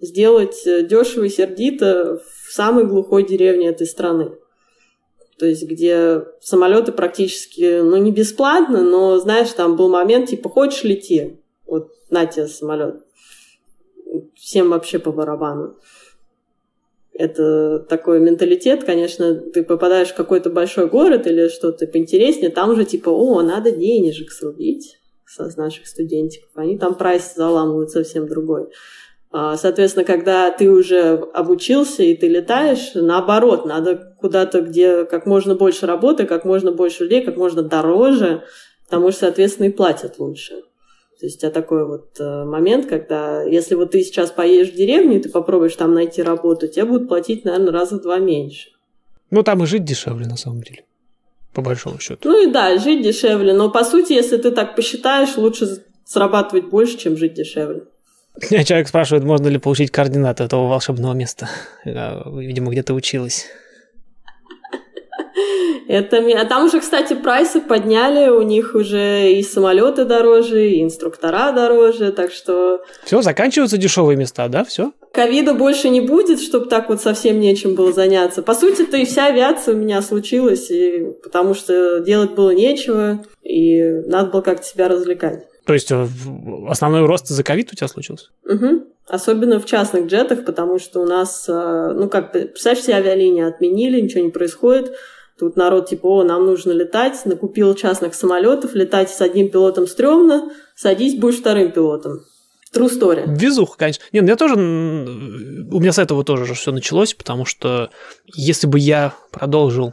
[0.00, 4.36] сделать дешево и сердито в самой глухой деревне этой страны.
[5.38, 10.84] То есть, где самолеты практически, ну, не бесплатно, но, знаешь, там был момент, типа, хочешь
[10.84, 13.05] лети, вот на тебе самолет
[14.34, 15.76] всем вообще по барабану.
[17.12, 22.84] Это такой менталитет, конечно, ты попадаешь в какой-то большой город или что-то поинтереснее, там уже
[22.84, 26.50] типа, о, надо денежек срубить со наших студентиков.
[26.54, 28.68] Они там прайс заламывают совсем другой.
[29.30, 35.54] А, соответственно, когда ты уже обучился и ты летаешь, наоборот, надо куда-то, где как можно
[35.54, 38.44] больше работы, как можно больше людей, как можно дороже,
[38.84, 40.62] потому что, соответственно, и платят лучше.
[41.18, 44.76] То есть у тебя такой вот э, момент, когда если вот ты сейчас поедешь в
[44.76, 48.70] деревню, и ты попробуешь там найти работу, тебе будут платить, наверное, раза в два меньше.
[49.30, 50.84] Ну, там и жить дешевле, на самом деле.
[51.54, 52.28] По большому счету.
[52.28, 53.54] Ну и да, жить дешевле.
[53.54, 57.84] Но по сути, если ты так посчитаешь, лучше срабатывать больше, чем жить дешевле.
[58.64, 61.48] Человек спрашивает, можно ли получить координаты этого волшебного места.
[61.84, 63.46] Видимо, где-то училась.
[65.88, 71.52] Это, а там уже, кстати, прайсы подняли, у них уже и самолеты дороже, и инструктора
[71.52, 72.82] дороже, так что...
[73.04, 74.92] Все, заканчиваются дешевые места, да, все?
[75.12, 78.42] Ковида больше не будет, чтобы так вот совсем нечем было заняться.
[78.42, 83.82] По сути-то и вся авиация у меня случилась, и потому что делать было нечего, и
[84.06, 85.46] надо было как-то себя развлекать.
[85.66, 86.06] То есть э,
[86.68, 88.28] основной рост за ковид у тебя случился?
[88.44, 88.84] Угу.
[89.08, 94.00] Особенно в частных джетах, потому что у нас, э, ну как, представь, все авиалинии отменили,
[94.00, 94.94] ничего не происходит.
[95.38, 100.50] Тут народ типа, о, нам нужно летать, накупил частных самолетов, летать с одним пилотом стрёмно,
[100.74, 102.20] садись, будешь вторым пилотом.
[102.74, 103.24] True story.
[103.26, 104.04] Везуха, конечно.
[104.12, 104.54] Нет, ну я тоже...
[104.54, 107.90] У меня с этого тоже все началось, потому что
[108.24, 109.88] если бы я продолжил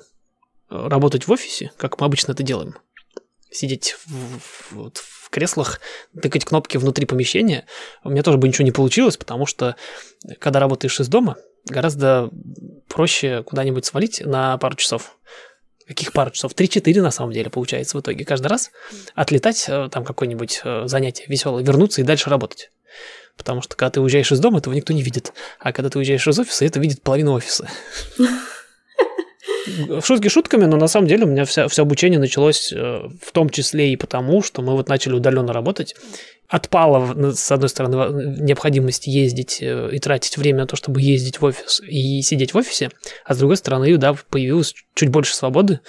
[0.70, 2.76] э, работать в офисе, как мы обычно это делаем,
[3.52, 5.82] сидеть в, в, в креслах,
[6.22, 7.66] тыкать кнопки внутри помещения,
[8.04, 9.76] у меня тоже бы ничего не получилось, потому что
[10.40, 12.30] когда работаешь из дома, гораздо
[12.88, 15.18] проще куда-нибудь свалить на пару часов.
[15.88, 16.54] Каких пару часов?
[16.54, 18.24] Три-четыре на самом деле получается в итоге.
[18.24, 18.72] Каждый раз
[19.16, 22.72] отлетать, э, там какое-нибудь э, занятие веселое, вернуться и дальше работать.
[23.36, 25.34] Потому что когда ты уезжаешь из дома, этого никто не видит.
[25.60, 27.68] А когда ты уезжаешь из офиса, это видит половина офиса.
[30.04, 33.50] Шутки шутками, но на самом деле у меня вся, все обучение началось э, в том
[33.50, 35.96] числе и потому, что мы вот начали удаленно работать.
[36.48, 41.46] Отпала, с одной стороны, необходимость ездить э, и тратить время на то, чтобы ездить в
[41.46, 42.90] офис и сидеть в офисе,
[43.26, 45.80] а с другой стороны, да, появилось чуть больше свободы,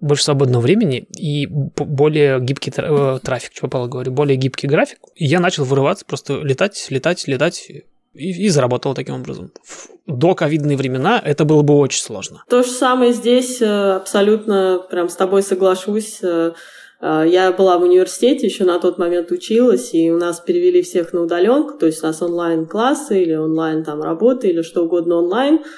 [0.00, 4.98] больше свободного времени и более гибкий э, трафик, что попало говорю, более гибкий график.
[5.14, 7.70] И я начал вырываться, просто летать, летать, летать
[8.16, 9.52] и, и заработал таким образом.
[9.64, 12.44] В до ковидные времена это было бы очень сложно.
[12.48, 16.20] То же самое здесь, э, абсолютно прям с тобой соглашусь.
[16.22, 16.52] Э,
[17.00, 21.22] я была в университете, еще на тот момент училась, и у нас перевели всех на
[21.22, 25.60] удаленку, то есть у нас онлайн-классы или онлайн там работы или что угодно онлайн–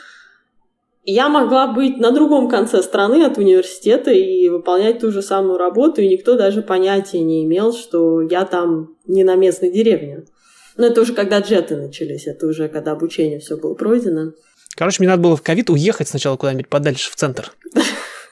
[1.11, 6.03] я могла быть на другом конце страны от университета и выполнять ту же самую работу,
[6.03, 10.25] и никто даже понятия не имел, что я там не на местной деревне.
[10.79, 14.33] Но это уже когда джеты начались, это уже когда обучение все было пройдено.
[14.77, 17.53] Короче, мне надо было в ковид уехать сначала куда-нибудь подальше в центр.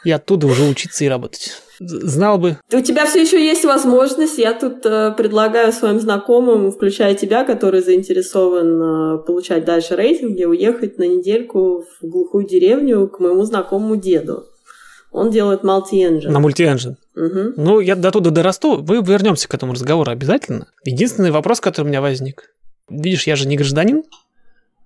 [0.04, 1.60] И оттуда уже учиться и работать.
[1.80, 2.58] Знал бы.
[2.72, 4.38] У тебя все еще есть возможность.
[4.38, 10.98] Я тут э, предлагаю своим знакомым, включая тебя, который заинтересован э, получать дальше рейтинги, уехать
[10.98, 14.46] на недельку в глухую деревню к моему знакомому деду.
[15.12, 16.28] Он делает multi-engine.
[16.28, 16.96] На multi-engine.
[17.14, 17.54] Угу.
[17.56, 20.68] Ну, я до туда дорасту, мы вернемся к этому разговору обязательно.
[20.84, 22.54] Единственный вопрос, который у меня возник.
[22.88, 24.04] Видишь, я же не гражданин,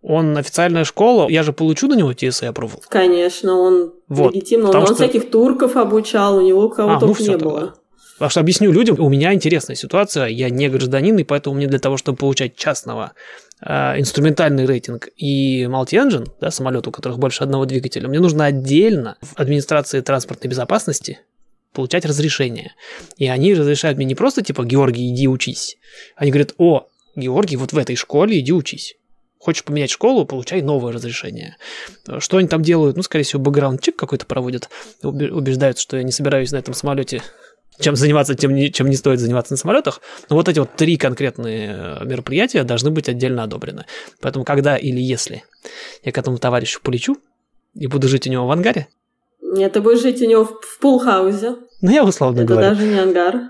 [0.03, 2.83] он официальная школа, я же получу на него TSA approval?
[2.89, 4.71] Конечно, он вот, легитимно.
[4.71, 4.95] Он, что...
[4.95, 7.61] всяких турков обучал, у него кого а, ну, не было.
[7.61, 7.75] Тогда.
[8.21, 11.79] Потому что объясню людям, у меня интересная ситуация, я не гражданин, и поэтому мне для
[11.79, 13.13] того, чтобы получать частного
[13.63, 19.17] э, инструментальный рейтинг и multi-engine, да, самолет, у которых больше одного двигателя, мне нужно отдельно
[19.23, 21.21] в администрации транспортной безопасности
[21.73, 22.75] получать разрешение.
[23.17, 25.79] И они разрешают мне не просто типа, Георгий, иди учись.
[26.15, 28.97] Они говорят, о, Георгий, вот в этой школе иди учись.
[29.39, 31.57] Хочешь поменять школу, получай новое разрешение.
[32.19, 32.99] Что они там делают?
[32.99, 34.69] Ну, скорее всего, бэкграунд-чек какой-то проводят.
[35.03, 37.23] Убеждаются, что я не собираюсь на этом самолете
[37.81, 40.01] чем заниматься, тем не, чем не стоит заниматься на самолетах.
[40.29, 43.87] Но вот эти вот три конкретные э, мероприятия должны быть отдельно одобрены.
[44.21, 45.45] Поэтому когда или если
[46.05, 47.17] я к этому товарищу полечу
[47.75, 48.89] и буду жить у него в ангаре...
[49.43, 51.57] Нет, ты будешь жить у него в пулхаузе.
[51.81, 52.67] Ну, я условно Это говорю.
[52.69, 53.41] Это даже не ангар.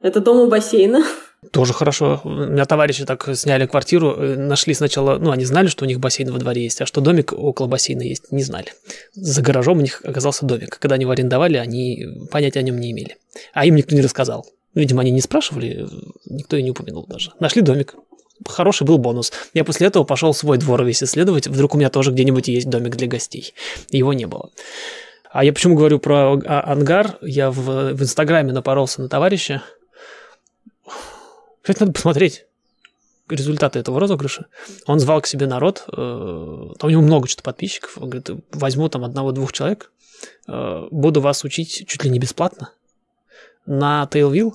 [0.00, 1.02] Это дом у бассейна.
[1.50, 2.20] Тоже хорошо.
[2.22, 5.98] У меня товарищи так сняли квартиру, э, нашли сначала, ну, они знали, что у них
[5.98, 8.68] бассейн во дворе есть, а что домик около бассейна есть, не знали.
[9.14, 10.78] За гаражом у них оказался домик.
[10.78, 13.16] Когда они его арендовали, они понятия о нем не имели.
[13.52, 14.46] А им никто не рассказал.
[14.74, 15.88] Видимо, они не спрашивали,
[16.26, 17.32] никто и не упомянул даже.
[17.40, 17.96] Нашли домик.
[18.46, 19.32] Хороший был бонус.
[19.52, 21.48] Я после этого пошел свой двор весь исследовать.
[21.48, 23.54] Вдруг у меня тоже где-нибудь есть домик для гостей.
[23.90, 24.50] Его не было.
[25.32, 27.18] А я почему говорю про а, ангар?
[27.22, 29.62] Я в, в Инстаграме напоролся на товарища,
[31.70, 32.46] кстати, надо посмотреть
[33.28, 34.46] результаты этого розыгрыша.
[34.86, 37.96] Он звал к себе народ, э, там у него много что-то подписчиков.
[37.96, 39.92] Он говорит, возьму там одного-двух человек,
[40.48, 42.72] э, буду вас учить чуть ли не бесплатно
[43.66, 44.52] на Tailville.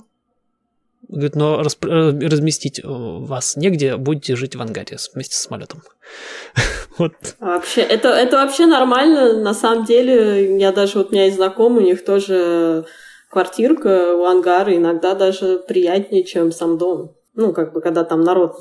[1.08, 5.82] Говорит, но э, разместить вас негде, будете жить в ангаре вместе с самолетом.
[6.98, 7.12] вот.
[7.38, 9.40] Вообще, это, это вообще нормально.
[9.40, 12.86] На самом деле, я даже, вот у меня есть знакомый, у них тоже
[13.30, 17.16] квартирка у ангара иногда даже приятнее, чем сам дом.
[17.34, 18.56] Ну, как бы, когда там народ...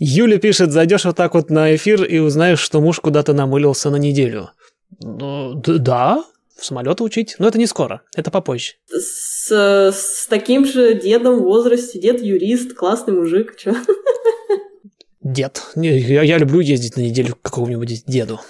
[0.00, 3.96] Юля пишет, зайдешь вот так вот на эфир и узнаешь, что муж куда-то намылился на
[3.96, 4.50] неделю.
[5.00, 6.24] Ну, да,
[6.56, 8.74] в самолет учить, но это не скоро, это попозже.
[8.88, 13.74] С, с таким же дедом в возрасте, дед юрист, классный мужик, чё?
[15.20, 15.62] Дед.
[15.74, 18.40] Я, я люблю ездить на неделю к какому-нибудь деду.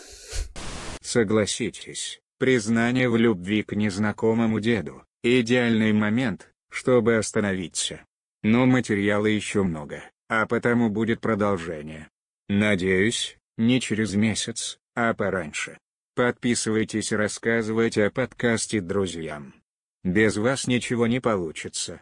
[1.02, 8.04] Согласитесь, признание в любви к незнакомому деду Идеальный момент, чтобы остановиться.
[8.44, 12.08] Но материала еще много, а потому будет продолжение.
[12.48, 15.76] Надеюсь, не через месяц, а пораньше.
[16.14, 19.54] Подписывайтесь и рассказывайте о подкасте друзьям.
[20.04, 22.00] Без вас ничего не получится.